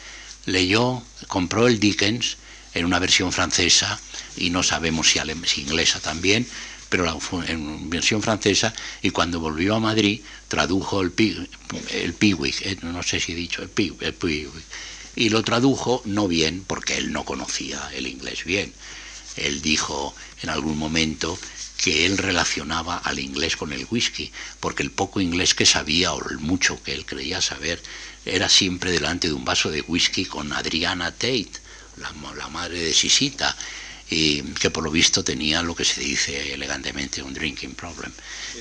[0.47, 2.39] Leyó, compró el Dickens
[2.73, 4.01] en una versión francesa
[4.39, 6.47] y no sabemos si, si inglesa también,
[6.89, 7.17] pero la,
[7.47, 11.13] en versión francesa, y cuando volvió a Madrid tradujo el,
[11.91, 14.63] el Piwik, eh, no sé si he dicho el Piwik,
[15.17, 18.73] y lo tradujo no bien, porque él no conocía el inglés bien.
[19.37, 21.39] Él dijo en algún momento
[21.77, 26.29] que él relacionaba al inglés con el whisky, porque el poco inglés que sabía o
[26.31, 27.83] el mucho que él creía saber
[28.25, 31.51] era siempre delante de un vaso de whisky con Adriana Tate,
[31.97, 33.57] la, la madre de Sisita,
[34.11, 38.13] y que por lo visto tenía lo que se dice elegantemente un drinking problem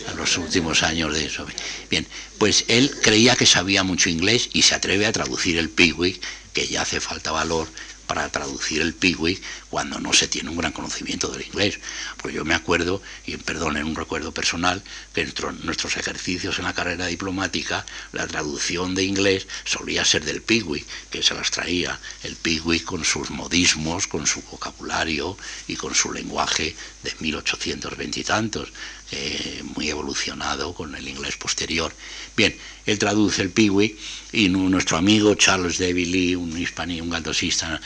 [0.09, 1.45] en los últimos años de eso.
[1.89, 2.05] Bien,
[2.37, 6.21] pues él creía que sabía mucho inglés y se atreve a traducir el Pickwick,
[6.53, 7.67] que ya hace falta valor
[8.07, 11.79] para traducir el Pickwick cuando no se tiene un gran conocimiento del inglés.
[12.21, 14.81] Pues yo me acuerdo, y perdonen un recuerdo personal,
[15.13, 15.33] que en
[15.63, 21.21] nuestros ejercicios en la carrera diplomática, la traducción de inglés solía ser del Pickwick, que
[21.21, 25.37] se las traía el Pickwick con sus modismos, con su vocabulario
[25.67, 28.71] y con su lenguaje de 1820 y tantos.
[29.09, 31.93] Eh, muy evolucionado con el inglés posterior.
[32.35, 32.53] Bien,
[32.85, 33.95] él traduce el Pickwick
[34.33, 37.79] y nuestro amigo Charles David Lee, un hispaní, un galdosista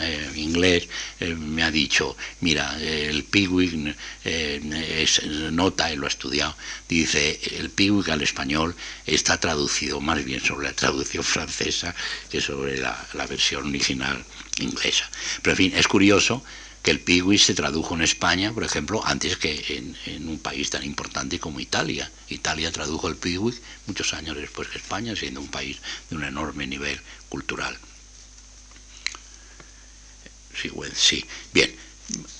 [0.00, 0.88] eh, inglés,
[1.20, 3.94] eh, me ha dicho, mira, el Pickwick
[4.24, 5.22] es
[5.52, 6.56] nota, él lo ha estudiado,
[6.88, 8.74] dice, el Pickwick al español
[9.06, 11.94] está traducido más bien sobre la traducción francesa
[12.28, 14.24] que sobre la, la versión original
[14.58, 15.08] inglesa.
[15.42, 16.42] Pero en fin, es curioso
[16.82, 20.82] que el Piwi se tradujo en España, por ejemplo, antes que en, un país tan
[20.82, 22.10] importante como Italia.
[22.28, 23.54] Italia tradujo el Piwi
[23.86, 25.78] muchos años después que España, siendo un país
[26.08, 27.76] de un enorme nivel cultural.
[30.60, 31.24] Sí, sí.
[31.52, 31.74] Bien,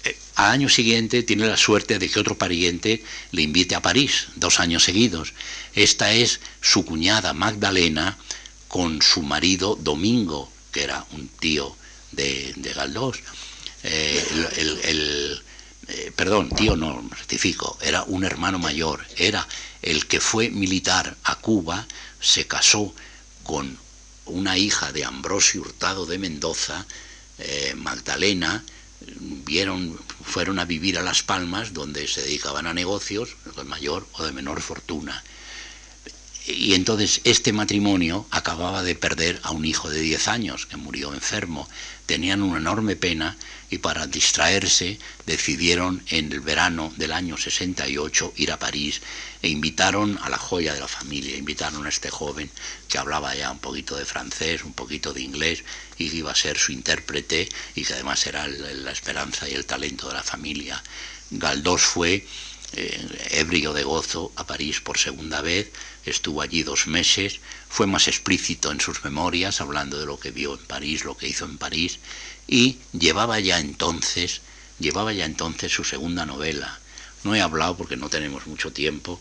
[0.04, 4.28] eh, al año siguiente tiene la suerte de que otro pariente le invite a París,
[4.36, 5.34] dos años seguidos.
[5.74, 8.16] Esta es su cuñada Magdalena
[8.68, 11.76] con su marido Domingo, que era un tío
[12.12, 13.18] de, de Galdós
[13.82, 14.24] eh,
[14.56, 15.42] el,
[15.88, 19.46] eh, perdón, tío no, rectifico, era un hermano mayor, era
[19.82, 21.86] el que fue militar a Cuba,
[22.20, 22.94] se casó
[23.42, 23.78] con
[24.26, 26.86] una hija de Ambrosio Hurtado de Mendoza,
[27.38, 28.62] eh, Magdalena,
[29.46, 34.24] vieron, fueron a vivir a Las Palmas, donde se dedicaban a negocios de mayor o
[34.24, 35.24] de menor fortuna.
[36.46, 41.12] Y entonces este matrimonio acababa de perder a un hijo de 10 años que murió
[41.14, 41.68] enfermo.
[42.06, 43.36] Tenían una enorme pena
[43.70, 49.00] y para distraerse decidieron en el verano del año 68 ir a París
[49.42, 52.50] e invitaron a la joya de la familia, invitaron a este joven
[52.88, 55.64] que hablaba ya un poquito de francés, un poquito de inglés
[55.96, 59.66] y que iba a ser su intérprete y que además era la esperanza y el
[59.66, 60.82] talento de la familia.
[61.30, 62.26] Galdós fue
[62.72, 65.70] eh, ebrio de gozo a París por segunda vez,
[66.04, 70.54] estuvo allí dos meses, fue más explícito en sus memorias, hablando de lo que vio
[70.54, 71.98] en París, lo que hizo en París,
[72.46, 74.40] y llevaba ya entonces,
[74.78, 76.78] llevaba ya entonces su segunda novela.
[77.24, 79.20] No he hablado porque no tenemos mucho tiempo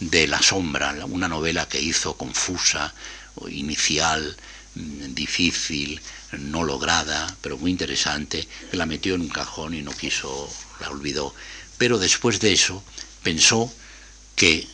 [0.00, 2.94] de La sombra, una novela que hizo confusa,
[3.48, 4.36] inicial,
[4.74, 6.00] mm, difícil,
[6.32, 10.48] no lograda, pero muy interesante, que la metió en un cajón y no quiso,
[10.80, 11.34] la olvidó.
[11.78, 12.82] Pero después de eso
[13.22, 13.72] pensó
[14.36, 14.66] que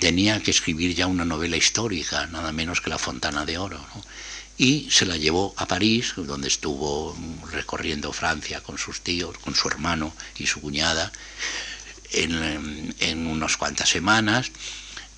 [0.00, 3.80] tenía que escribir ya una novela histórica, nada menos que La Fontana de Oro
[4.58, 7.16] y se la llevó a París, donde estuvo
[7.50, 11.10] recorriendo Francia con sus tíos, con su hermano y su cuñada,
[12.12, 14.52] en, unas cuantas semanas,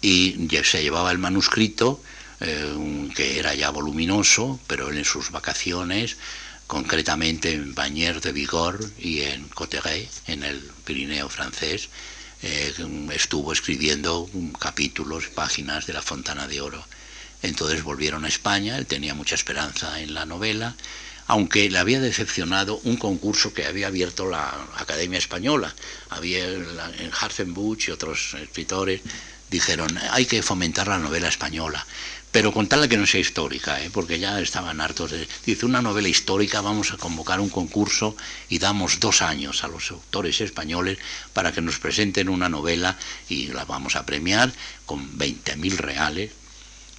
[0.00, 2.00] y se llevaba el manuscrito,
[2.40, 6.16] eh, que era ya voluminoso, pero en sus vacaciones,
[6.74, 11.88] concretamente en Bagnères de Vigor y en Cotteret, en el Pirineo francés,
[12.42, 12.74] eh,
[13.12, 16.84] estuvo escribiendo capítulos, páginas de la Fontana de Oro.
[17.42, 20.74] Entonces volvieron a España, él tenía mucha esperanza en la novela,
[21.28, 25.72] aunque le había decepcionado un concurso que había abierto la Academia Española.
[26.10, 29.00] Había en Harzenbuch y otros escritores
[29.48, 31.86] dijeron, hay que fomentar la novela española
[32.34, 33.90] pero con tal de que no sea histórica, ¿eh?
[33.92, 35.28] porque ya estaban hartos de...
[35.46, 38.16] Dice, una novela histórica, vamos a convocar un concurso
[38.48, 40.98] y damos dos años a los autores españoles
[41.32, 44.52] para que nos presenten una novela y la vamos a premiar
[44.84, 46.32] con 20.000 reales,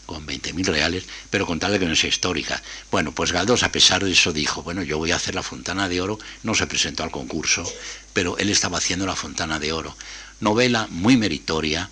[0.06, 2.64] con 20.000 reales, pero con tal de que no sea histórica.
[2.90, 5.90] Bueno, pues Galdós, a pesar de eso, dijo, bueno, yo voy a hacer la Fontana
[5.90, 7.70] de Oro, no se presentó al concurso,
[8.14, 9.98] pero él estaba haciendo la Fontana de Oro.
[10.40, 11.90] Novela muy meritoria,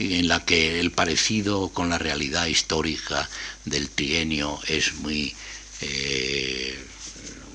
[0.00, 3.28] en la que el parecido con la realidad histórica
[3.66, 5.36] del trienio es muy,
[5.82, 6.82] eh,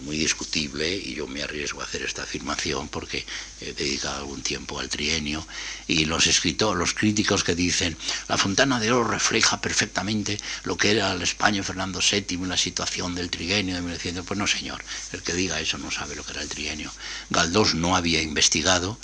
[0.03, 3.25] muy discutible y yo me arriesgo a hacer esta afirmación porque
[3.61, 5.45] he dedicado algún tiempo al trienio
[5.87, 10.91] y los escritores, los críticos que dicen la Fontana de Oro refleja perfectamente lo que
[10.91, 14.83] era el España Fernando VII la situación del trienio de 1900, pues no señor,
[15.13, 16.91] el que diga eso no sabe lo que era el trienio.
[17.31, 18.99] Galdós no había investigado,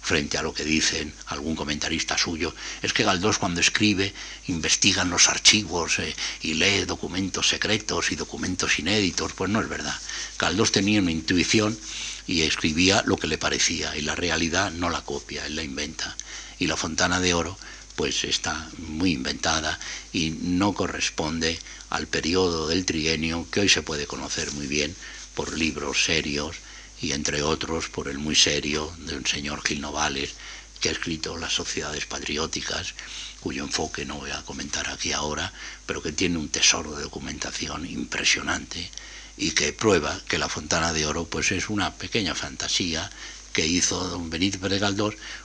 [0.00, 4.12] frente a lo que dicen algún comentarista suyo, es que Galdós cuando escribe
[4.48, 9.68] investiga en los archivos eh, y lee documentos secretos y documentos inéditos, pues no es
[9.68, 9.94] verdad.
[10.38, 11.78] Galdós tenía una intuición
[12.26, 16.16] y escribía lo que le parecía y la realidad no la copia, él la inventa.
[16.58, 17.58] Y la Fontana de Oro
[17.96, 19.78] pues está muy inventada
[20.12, 21.58] y no corresponde
[21.90, 24.94] al periodo del trienio que hoy se puede conocer muy bien
[25.34, 26.56] por libros serios,
[27.00, 30.34] y entre otros por el muy serio de un señor Gil Novales,
[30.80, 32.94] que ha escrito Las sociedades patrióticas,
[33.40, 35.52] cuyo enfoque no voy a comentar aquí ahora,
[35.86, 38.90] pero que tiene un tesoro de documentación impresionante
[39.36, 43.10] y que prueba que la Fontana de Oro pues es una pequeña fantasía
[43.52, 44.82] que hizo don Benito Pérez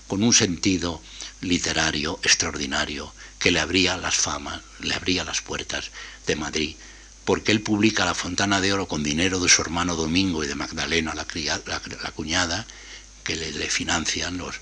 [0.08, 1.02] con un sentido
[1.42, 5.92] literario extraordinario que le abría las famas, le abría las puertas
[6.28, 6.76] de Madrid
[7.26, 10.56] porque él publica La Fontana de Oro con dinero de su hermano Domingo y de
[10.56, 12.66] Magdalena, la, cuñada,
[13.24, 14.56] que le, financian, los,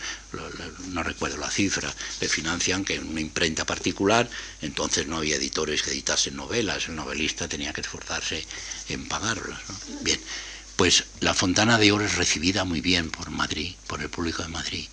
[0.88, 4.30] no recuerdo la cifra, le financian que en una imprenta particular,
[4.62, 8.46] entonces no había editores que editasen novelas, el novelista tenía que esforzarse
[8.88, 9.60] en pagarlas.
[10.02, 10.20] Bien,
[10.78, 14.50] pues La Fontana de Oro es recibida muy bien por Madrid, por el público de
[14.50, 14.88] Madrid.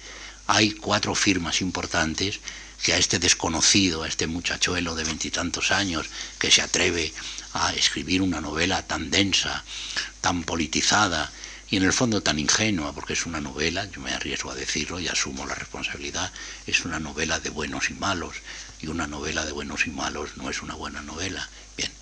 [0.49, 2.41] Hay cuatro firmas importantes
[2.83, 6.07] que a este desconocido, a este muchachuelo de veintitantos años
[6.39, 7.13] que se atreve
[7.53, 9.65] a escribir una novela tan densa,
[10.21, 11.31] tan politizada
[11.71, 14.99] y en el fondo tan ingenua, porque es una novela, yo me arriesgo a decirlo
[14.99, 16.33] y asumo la responsabilidad,
[16.67, 18.37] es una novela de buenos y malos,
[18.81, 21.49] y una novela de buenos y malos no es una buena novela.
[21.77, 21.93] Bien,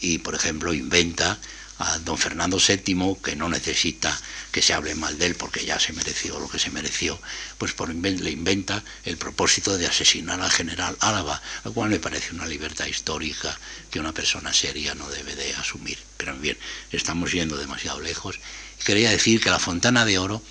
[0.00, 1.38] y por ejemplo inventa
[1.80, 4.12] a don Fernando VII, que no necesita
[4.52, 7.18] que se hable mal de él porque ya se mereció lo que se mereció,
[7.56, 12.34] pues por le inventa el propósito de asesinar al general Álava, lo cual me parece
[12.34, 13.58] una libertad histórica
[13.90, 15.98] que una persona seria no debe de asumir.
[16.18, 16.58] Pero bien,
[16.92, 18.38] estamos yendo demasiado lejos.
[18.84, 20.42] Quería decir que la Fontana de Oro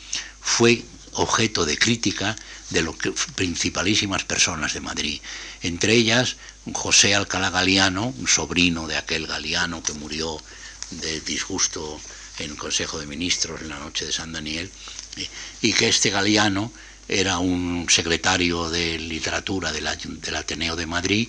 [0.41, 2.35] fue objeto de crítica
[2.71, 5.21] de lo que, principalísimas personas de Madrid,
[5.61, 6.37] entre ellas
[6.73, 10.39] José Alcalá Galiano, un sobrino de aquel Galiano que murió
[10.91, 11.99] de disgusto
[12.39, 14.69] en el Consejo de Ministros en la noche de San Daniel,
[15.61, 16.71] y que este Galeano
[17.09, 21.27] era un secretario de literatura del, Ateneo de Madrid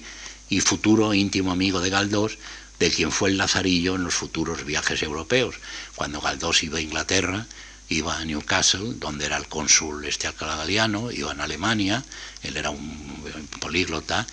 [0.51, 2.37] y futuro íntimo amigo de Galdós,
[2.79, 5.57] de quien fue el Lazarillo en los futuros viajes europeos.
[5.95, 7.47] Cuando Galdós iba a Inglaterra,
[7.89, 12.05] iba a Newcastle, donde era el cónsul este Alcalá Galiano, iba a Alemania,
[12.43, 14.27] él era un políglota,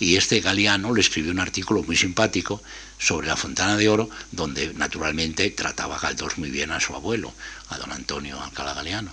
[0.00, 2.62] y este Galeano le escribió un artículo muy simpático
[2.98, 7.32] sobre la Fontana de Oro, donde naturalmente trataba Galdós muy bien a su abuelo,
[7.68, 9.12] a don Antonio Alcalá Galeano.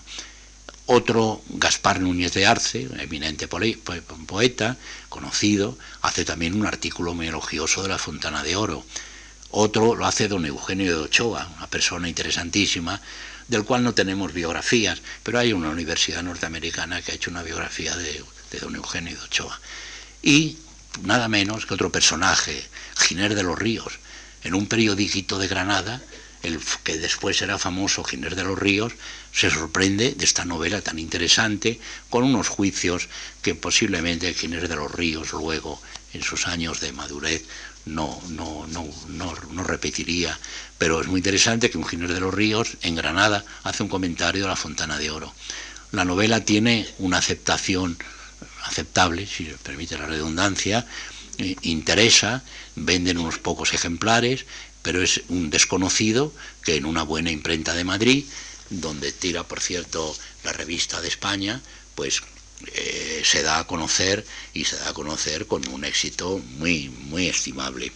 [0.88, 4.77] Otro, Gaspar Núñez de Arce, eminente poeta,
[5.09, 8.84] conocido, hace también un artículo muy elogioso de la Fontana de Oro.
[9.51, 12.99] Otro lo hace don Eugenio de Ochoa, una persona interesantísima,
[13.47, 17.95] del cual no tenemos biografías, pero hay una universidad norteamericana que ha hecho una biografía
[17.95, 19.59] de, de don Eugenio de Ochoa.
[20.23, 20.57] Y
[21.03, 22.63] nada menos que otro personaje,
[22.97, 23.99] Giner de los Ríos,
[24.43, 26.01] en un periodiquito de Granada,
[26.43, 28.93] el que después era famoso Giner de los Ríos,
[29.31, 31.79] se sorprende de esta novela tan interesante,
[32.09, 33.09] con unos juicios
[33.41, 35.81] que posiblemente Giner de los Ríos luego,
[36.13, 37.43] en sus años de madurez,
[37.85, 40.37] no, no, no, no, repetiría.
[40.77, 44.43] Pero es muy interesante que un Giner de los Ríos, en Granada, hace un comentario
[44.43, 45.33] de la Fontana de Oro.
[45.91, 47.97] La novela tiene una aceptación
[48.64, 50.86] aceptable, si se permite la redundancia,
[51.38, 52.43] eh, interesa,
[52.76, 54.45] venden unos pocos ejemplares,
[54.82, 56.34] pero es un desconocido
[56.64, 58.26] que en una buena imprenta de Madrid,
[58.70, 61.61] donde tira, por cierto, la revista de España,
[61.95, 62.22] pues
[62.73, 67.27] eh, se da a conocer y se da a conocer con un éxito muy, muy
[67.27, 67.91] estimable.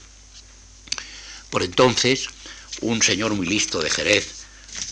[1.49, 2.27] Por entonces,
[2.81, 4.44] un señor muy listo de Jerez,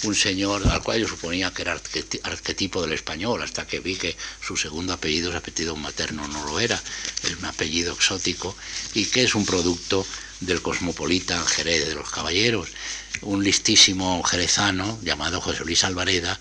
[0.03, 1.79] un señor al cual yo suponía que era
[2.23, 6.59] arquetipo del español, hasta que vi que su segundo apellido es apellido materno, no lo
[6.59, 6.81] era,
[7.23, 8.55] es un apellido exótico
[8.93, 10.05] y que es un producto
[10.41, 12.69] del cosmopolita Jerez de los Caballeros.
[13.21, 16.37] Un listísimo jerezano llamado José Luis Alvareda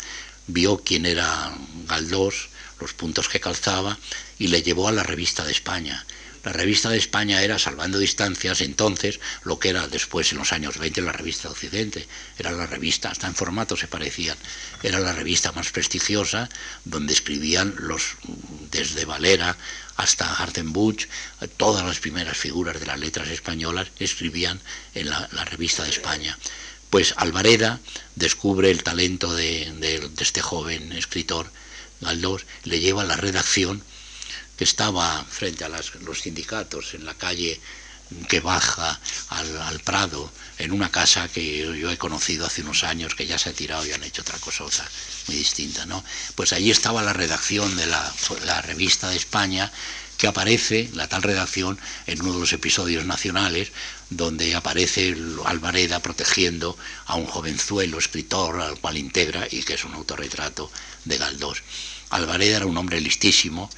[0.48, 1.54] vio quién era
[1.86, 2.48] Galdós,
[2.80, 3.96] los puntos que calzaba
[4.38, 6.04] y le llevó a la revista de España
[6.44, 10.78] la revista de España era, salvando distancias, entonces lo que era después, en los años
[10.78, 12.06] 20, la revista Occidente.
[12.36, 14.36] Era la revista, hasta en formato se parecían,
[14.82, 16.48] era la revista más prestigiosa,
[16.84, 18.16] donde escribían los,
[18.70, 19.56] desde Valera
[19.96, 21.06] hasta Hartenbuch,
[21.56, 24.60] todas las primeras figuras de las letras españolas escribían
[24.94, 26.36] en la, revista de España.
[26.90, 27.78] Pues Alvareda
[28.16, 31.50] descubre el talento de, de este joven escritor,
[32.00, 33.82] Galdós, le lleva a la redacción
[34.62, 37.60] estaba frente a los sindicatos en la calle
[38.28, 38.98] que baja
[39.30, 43.50] al, Prado, en una casa que yo he conocido hace unos años, que ya se
[43.50, 44.64] ha tirado y han hecho otra cosa
[45.26, 46.04] muy distinta, ¿no?
[46.34, 49.72] Pues allí estaba la redacción de la, revista de España,
[50.18, 53.72] que aparece, la tal redacción, en uno de los episodios nacionales,
[54.10, 56.76] donde aparece Alvareda protegiendo
[57.06, 60.70] a un jovenzuelo escritor al cual integra y que es un autorretrato
[61.04, 61.62] de Galdós.
[62.10, 63.70] Alvareda era un hombre listísimo,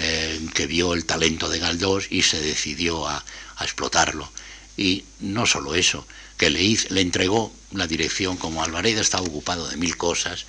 [0.00, 3.24] eh, que vio el talento de Galdós y se decidió a,
[3.60, 4.30] explotarlo.
[4.76, 6.06] Y no solo eso,
[6.36, 10.46] que le, le entregó la dirección, como Alvareda estaba ocupado de mil cosas,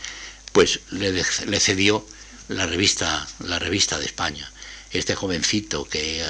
[0.51, 2.05] pues le, le cedió
[2.47, 4.51] la revista, la revista de España
[4.91, 6.24] este jovencito que,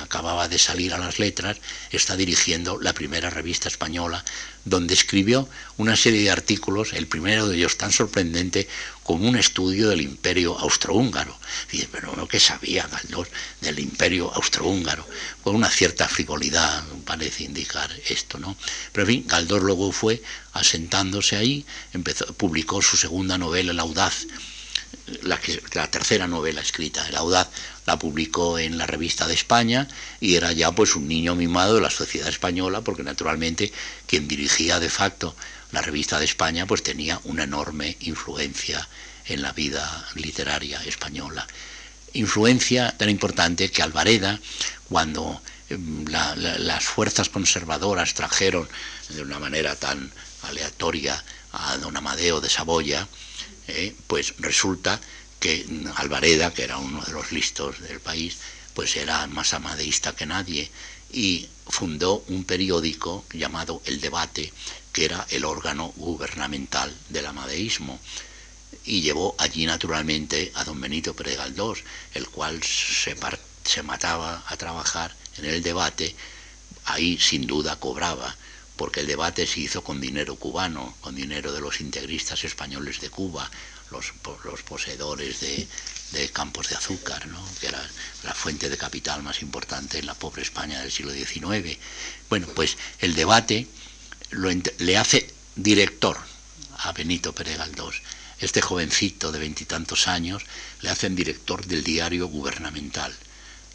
[0.00, 1.58] acababa de salir a las letras
[1.90, 4.24] está dirigiendo la primera revista española
[4.64, 8.68] donde escribió una serie de artículos, el primero de ellos tan sorprendente
[9.04, 11.38] como un estudio del imperio austrohúngaro.
[11.70, 13.28] Dice, pero no que sabía Galdós
[13.60, 15.06] del imperio austrohúngaro,
[15.42, 18.56] con una cierta frivolidad parece indicar esto, ¿no?
[18.92, 20.20] Pero en fin, Galdós luego fue
[20.52, 21.64] asentándose ahí,
[22.36, 24.26] publicó su segunda novela, El Audaz,
[25.22, 25.40] la,
[25.74, 27.48] la, tercera novela escrita, El Audaz,
[27.86, 29.88] la publicó en la revista de España
[30.20, 33.72] y era ya pues un niño mimado de la sociedad española, porque naturalmente
[34.06, 35.34] quien dirigía de facto
[35.72, 38.86] la revista de España pues tenía una enorme influencia
[39.26, 41.46] en la vida literaria española.
[42.12, 44.40] Influencia tan importante que Alvareda,
[44.88, 48.68] cuando em, las fuerzas conservadoras trajeron
[49.10, 51.22] de una manera tan aleatoria
[51.52, 53.06] a don Amadeo de Saboya,
[53.68, 55.00] eh, pues resulta
[55.46, 55.64] que
[55.94, 58.38] Alvareda, que era uno de los listos del país,
[58.74, 60.68] pues era más amadeísta que nadie
[61.12, 64.52] y fundó un periódico llamado El Debate,
[64.92, 68.00] que era el órgano gubernamental del amadeísmo.
[68.84, 73.14] Y llevó allí naturalmente a don Benito Pérez Galdós, el cual se,
[73.62, 76.16] se mataba a trabajar en el debate,
[76.86, 78.34] ahí sin duda cobraba,
[78.74, 83.10] porque el debate se hizo con dinero cubano, con dinero de los integristas españoles de
[83.10, 83.48] Cuba,
[83.90, 84.12] los,
[84.44, 85.68] los poseedores de,
[86.32, 87.44] campos de azúcar, ¿no?
[87.60, 87.82] que era
[88.24, 91.78] la fuente de capital más importante en la pobre España del siglo XIX.
[92.28, 93.66] Bueno, pues el debate
[94.78, 96.18] le hace director
[96.78, 98.02] a Benito Pérez Galdós.
[98.38, 100.42] Este jovencito de veintitantos años
[100.82, 103.14] le hacen director del diario gubernamental.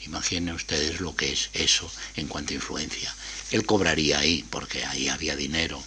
[0.05, 3.13] Imaginen ustedes lo que es eso en cuanto a influencia.
[3.51, 5.83] Él cobraría ahí, porque ahí había dinero,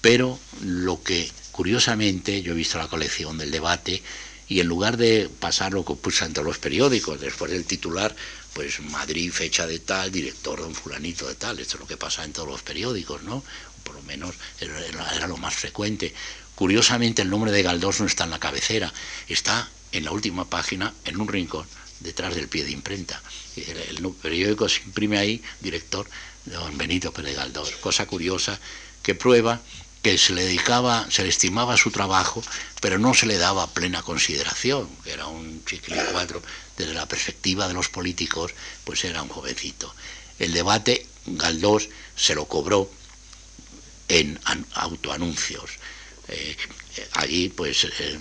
[0.00, 4.02] pero lo que curiosamente yo he visto la colección del debate
[4.48, 8.14] y en lugar de pasar lo que puso en todos los periódicos, después del titular,
[8.52, 12.24] pues Madrid, fecha de tal, director don fulanito de tal, esto es lo que pasa
[12.24, 13.42] en todos los periódicos, ¿no?
[13.82, 16.12] Por lo menos era, lo más frecuente.
[16.54, 18.92] Curiosamente el nombre de Galdós no está en la cabecera,
[19.28, 21.66] está en la última página, en un rincón,
[22.00, 23.22] detrás del pie de imprenta.
[23.56, 26.06] El, periódico se imprime ahí, director
[26.44, 27.70] don Benito Pérez Galdós.
[27.80, 28.58] Cosa curiosa
[29.02, 29.62] que prueba
[30.02, 32.42] que se le dedicaba, se le estimaba su trabajo,
[32.80, 35.62] pero no se le daba plena consideración, que era un
[36.12, 36.42] cuatro
[36.76, 38.52] desde la perspectiva de los políticos,
[38.84, 39.94] pues era un jovencito.
[40.38, 42.90] El debate, Galdós se lo cobró
[44.08, 44.40] en
[44.74, 45.70] autoanuncios.
[46.28, 46.56] Eh,
[47.12, 48.18] allí, pues, eh,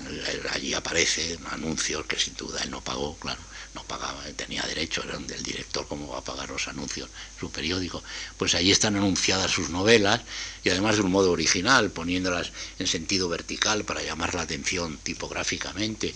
[0.51, 5.17] allí aparecen anuncios que sin duda él no pagó, claro no pagaba, tenía derecho, era
[5.17, 7.09] del director, ¿cómo va a pagar los anuncios?
[7.39, 8.03] Su periódico.
[8.37, 10.21] Pues ahí están anunciadas sus novelas
[10.63, 16.13] y además de un modo original, poniéndolas en sentido vertical para llamar la atención tipográficamente.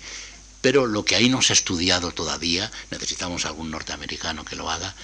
[0.61, 4.95] Pero lo que ahí no se ha estudiado todavía, necesitamos algún norteamericano que lo haga,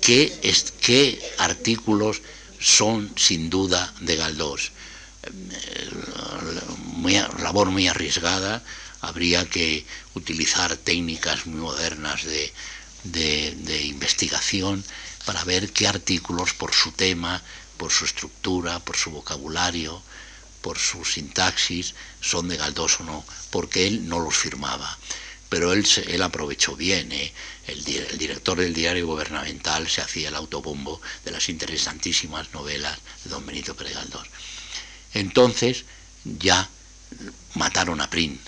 [0.00, 2.22] ¿qué, es, qué artículos
[2.58, 4.72] son sin duda de Galdós?
[5.22, 5.90] Eh,
[7.42, 8.62] labor muy arriesgada,
[9.00, 12.52] habría que utilizar técnicas muy modernas de,
[13.84, 14.84] investigación
[15.24, 17.42] para ver qué artículos por su tema,
[17.76, 20.02] por su estructura, por su vocabulario,
[20.60, 24.98] por su sintaxis son de Galdós o no, porque él no los firmaba.
[25.48, 27.32] Pero él, él aprovechó bien, ¿eh?
[27.66, 27.84] el,
[28.18, 33.74] director del diario gubernamental se hacía el autobombo de las interesantísimas novelas de don Benito
[33.74, 34.28] Pérez Galdós.
[35.14, 35.84] Entonces
[36.24, 36.68] ya
[37.54, 38.40] mataron a Prin,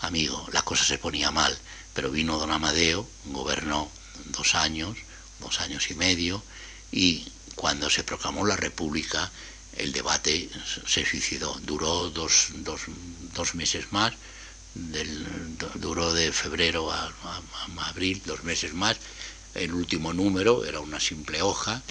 [0.00, 1.56] amigo, la cosa se ponía mal,
[1.94, 3.90] pero vino don Amadeo, gobernó
[4.26, 4.96] dos años,
[5.40, 6.42] dos años y medio,
[6.92, 9.30] y cuando se proclamó la República,
[9.76, 10.50] el debate
[10.86, 11.58] se suicidó.
[11.62, 12.48] Duró dos,
[13.54, 14.14] meses más,
[15.74, 17.12] duró de febrero a,
[17.82, 18.96] abril, dos meses más.
[19.54, 21.82] El último número era una simple hoja,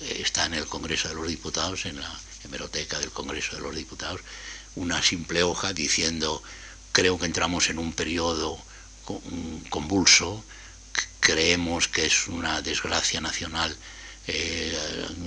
[0.00, 3.74] eh, está en el Congreso de los Diputados, en la hemeroteca del Congreso de los
[3.74, 4.20] Diputados,
[4.76, 6.42] una simple hoja diciendo,
[6.94, 8.56] creo que entramos en un periodo
[9.68, 10.42] convulso,
[11.18, 13.76] creemos que es una desgracia nacional
[14.28, 14.72] eh,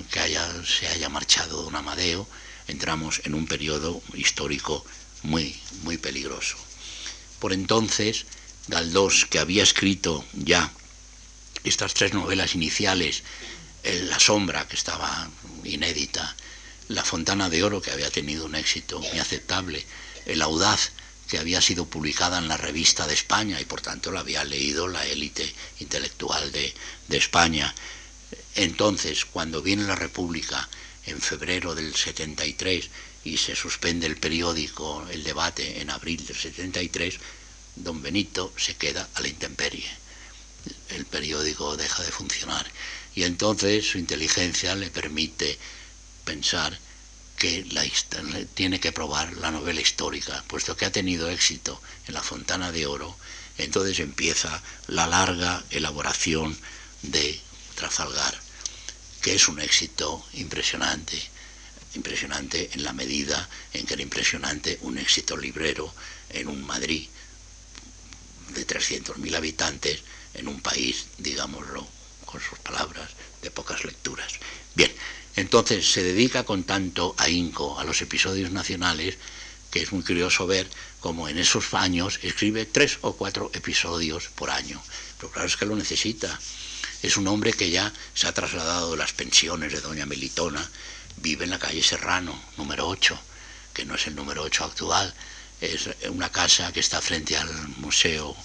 [0.09, 2.25] que haya, se haya marchado don Amadeo,
[2.69, 4.83] entramos en un periodo histórico
[5.23, 6.55] muy, muy peligroso.
[7.39, 8.25] Por entonces,
[8.69, 10.71] Galdós, que había escrito ya
[11.65, 13.23] estas tres novelas iniciales,
[13.83, 15.29] La sombra, que estaba
[15.65, 16.35] inédita,
[16.87, 19.85] La fontana de oro, que había tenido un éxito muy aceptable,
[20.25, 20.91] El audaz,
[21.27, 24.87] que había sido publicada en la revista de España y por tanto la había leído
[24.87, 26.73] la élite intelectual de,
[27.07, 27.73] de España,
[28.57, 30.67] entonces, cuando viene la República
[31.05, 32.89] en febrero del 73
[33.23, 37.19] y se suspende el periódico, el debate en abril del 73,
[37.75, 39.87] don Benito se queda a la intemperie.
[40.89, 42.65] El periódico deja de funcionar
[43.13, 45.59] y entonces su inteligencia le permite
[46.25, 46.79] pensar
[47.37, 47.85] que la,
[48.53, 52.85] tiene que probar la novela histórica, puesto que ha tenido éxito en la Fontana de
[52.85, 53.15] Oro,
[53.57, 56.57] entonces empieza la larga elaboración
[57.03, 57.39] de
[57.75, 58.47] Trafalgar
[59.21, 61.21] que es un éxito impresionante,
[61.95, 65.93] impresionante en la medida en que era impresionante un éxito librero
[66.29, 67.09] en un Madrid
[68.53, 69.99] de 300.000 habitantes,
[70.33, 71.85] en un país, digámoslo
[72.25, 73.09] con sus palabras,
[73.41, 74.31] de pocas lecturas.
[74.75, 74.93] Bien,
[75.37, 79.17] entonces se dedica con tanto ahínco a los episodios nacionales
[79.71, 80.67] que es muy curioso ver
[80.99, 84.81] cómo en esos años escribe tres o cuatro episodios por año.
[85.17, 86.39] Pero claro es que lo necesita
[87.03, 90.67] es un hombre que ya se ha trasladado de las pensiones de Doña Melitona,
[91.17, 93.19] vive en la calle Serrano, número 8,
[93.73, 95.13] que no es el número 8 actual,
[95.61, 98.35] es una casa que está frente al Museo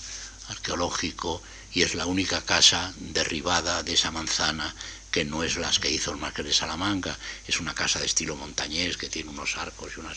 [0.49, 1.43] Arqueológico
[1.73, 4.75] y es la única casa derribada de esa manzana
[5.13, 7.17] que no es las que hizo el Marqués de Salamanca,
[7.47, 10.17] es una casa de estilo montañés que tiene unos arcos y unas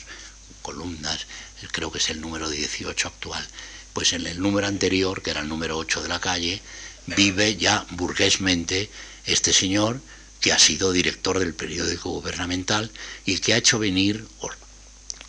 [0.61, 1.27] columnas,
[1.71, 3.45] creo que es el número 18 actual.
[3.93, 6.61] Pues en el número anterior, que era el número 8 de la calle,
[7.07, 8.89] vive ya burguesmente
[9.25, 10.01] este señor
[10.39, 12.91] que ha sido director del periódico gubernamental
[13.25, 14.25] y que ha hecho venir,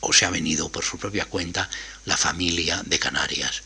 [0.01, 1.69] o, se ha venido por su propia cuenta,
[2.05, 3.63] la familia de Canarias.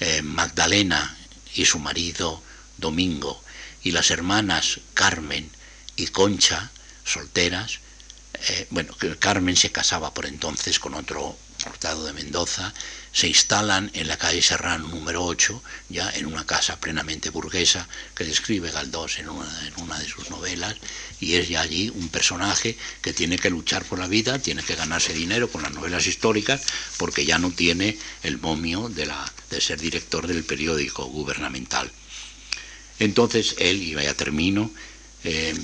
[0.00, 1.16] Eh, Magdalena
[1.54, 2.42] y su marido
[2.78, 3.42] Domingo
[3.88, 5.50] y las hermanas Carmen
[5.96, 6.70] y Concha,
[7.04, 7.78] solteras,
[8.34, 12.74] eh, bueno, Carmen se casaba por entonces con otro Hurtado de Mendoza,
[13.12, 18.24] se instalan en la calle Serrano número 8, ya en una casa plenamente burguesa que
[18.24, 20.76] describe Galdós en una, de sus novelas,
[21.18, 24.76] y es ya allí un personaje que tiene que luchar por la vida, tiene que
[24.76, 26.60] ganarse dinero con las novelas históricas,
[26.98, 31.90] porque ya no tiene el momio de, la, de ser director del periódico gubernamental.
[32.98, 34.70] Entonces él, y ya termino,
[35.24, 35.54] eh,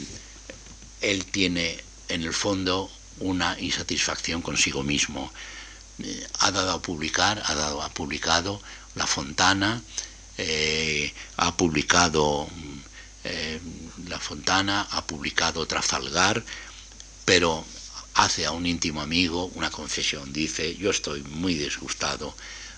[1.00, 2.90] él tiene en el fondo
[3.20, 5.32] una insatisfacción consigo mismo
[6.02, 8.60] eh, ha dado a publicar, ha dado ha publicado
[8.94, 9.80] La Fontana,
[10.38, 12.48] eh, ha publicado
[14.08, 16.44] La Fontana, ha publicado Trafalgar,
[17.24, 17.64] pero
[18.14, 20.32] hace a un íntimo amigo una confesión.
[20.32, 22.34] Dice, yo estoy muy disgustado,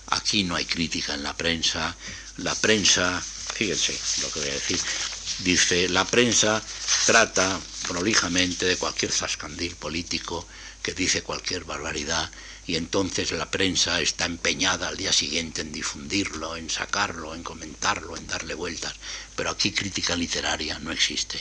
[0.07, 1.95] aquí no hay crítica en la prensa,
[2.37, 3.21] la prensa,
[3.57, 4.79] fíjense lo que voy a decir,
[5.39, 6.61] dice, la prensa
[7.05, 10.47] trata prolijamente de cualquier zascandil político
[10.83, 12.29] que dice cualquier barbaridad
[12.67, 18.15] y entonces la prensa está empeñada al día siguiente en difundirlo, en sacarlo, en comentarlo,
[18.15, 18.93] en darle vueltas.
[19.35, 21.39] Pero aquí crítica literaria no existe.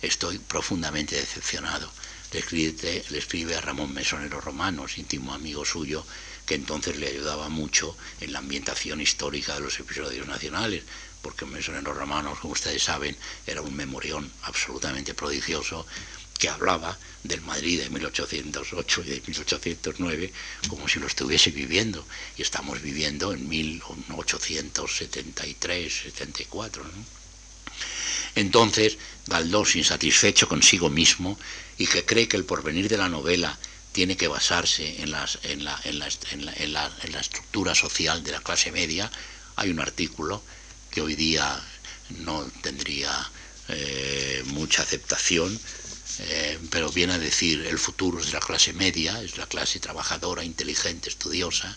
[0.00, 1.92] Estoy profundamente decepcionado.
[2.32, 6.06] Le escribe, le escribe a Ramón Mesonero Romanos, íntimo amigo suyo,
[6.46, 10.84] que entonces le ayudaba mucho en la ambientación histórica de los episodios nacionales,
[11.22, 13.16] porque Mesonero Romanos, como ustedes saben,
[13.46, 15.86] era un memorión absolutamente prodigioso
[16.38, 20.32] que hablaba del Madrid de 1808 y de 1809
[20.68, 22.06] como si lo estuviese viviendo.
[22.38, 26.82] Y estamos viviendo en 1873, 74.
[28.34, 31.38] Entonces, Galdós, insatisfecho consigo mismo
[31.76, 33.58] y que cree que el porvenir de la novela
[33.92, 38.22] tiene que basarse en, las, en, la, en, la, en, la, en, la, estructura social
[38.22, 39.10] de la clase media.
[39.56, 40.42] Hay un artículo
[40.90, 41.60] que hoy día
[42.18, 43.30] no tendría
[43.68, 45.58] eh, mucha aceptación,
[46.18, 49.80] eh, pero viene a decir el futuro es de la clase media, es la clase
[49.80, 51.76] trabajadora, inteligente, estudiosa,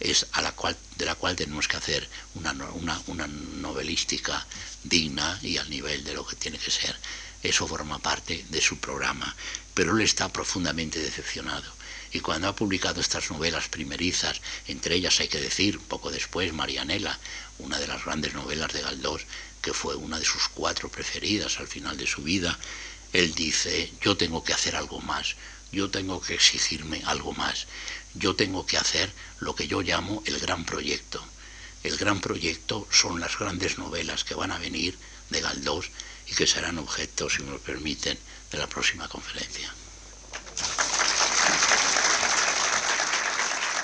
[0.00, 4.46] es a la cual, de la cual tenemos que hacer una, una, una novelística
[4.82, 6.96] digna y al nivel de lo que tiene que ser.
[7.42, 9.34] Eso forma parte de su programa
[9.74, 11.70] pero él está profundamente decepcionado.
[12.14, 17.18] Y cuando ha publicado estas novelas primerizas, entre ellas hay que decir, poco después, Marianela,
[17.58, 19.22] una de las grandes novelas de Galdós,
[19.60, 22.56] que fue una de sus cuatro preferidas al final de su vida,
[23.12, 25.34] él dice, yo tengo que hacer algo más,
[25.72, 27.66] yo tengo que exigirme algo más,
[28.14, 31.20] yo tengo que hacer lo que yo llamo el gran proyecto.
[31.82, 34.96] El gran proyecto son las grandes novelas que van a venir
[35.30, 35.90] de Galdós
[36.28, 38.16] y que serán objeto, si me lo permiten,
[38.52, 39.74] de la próxima conferencia.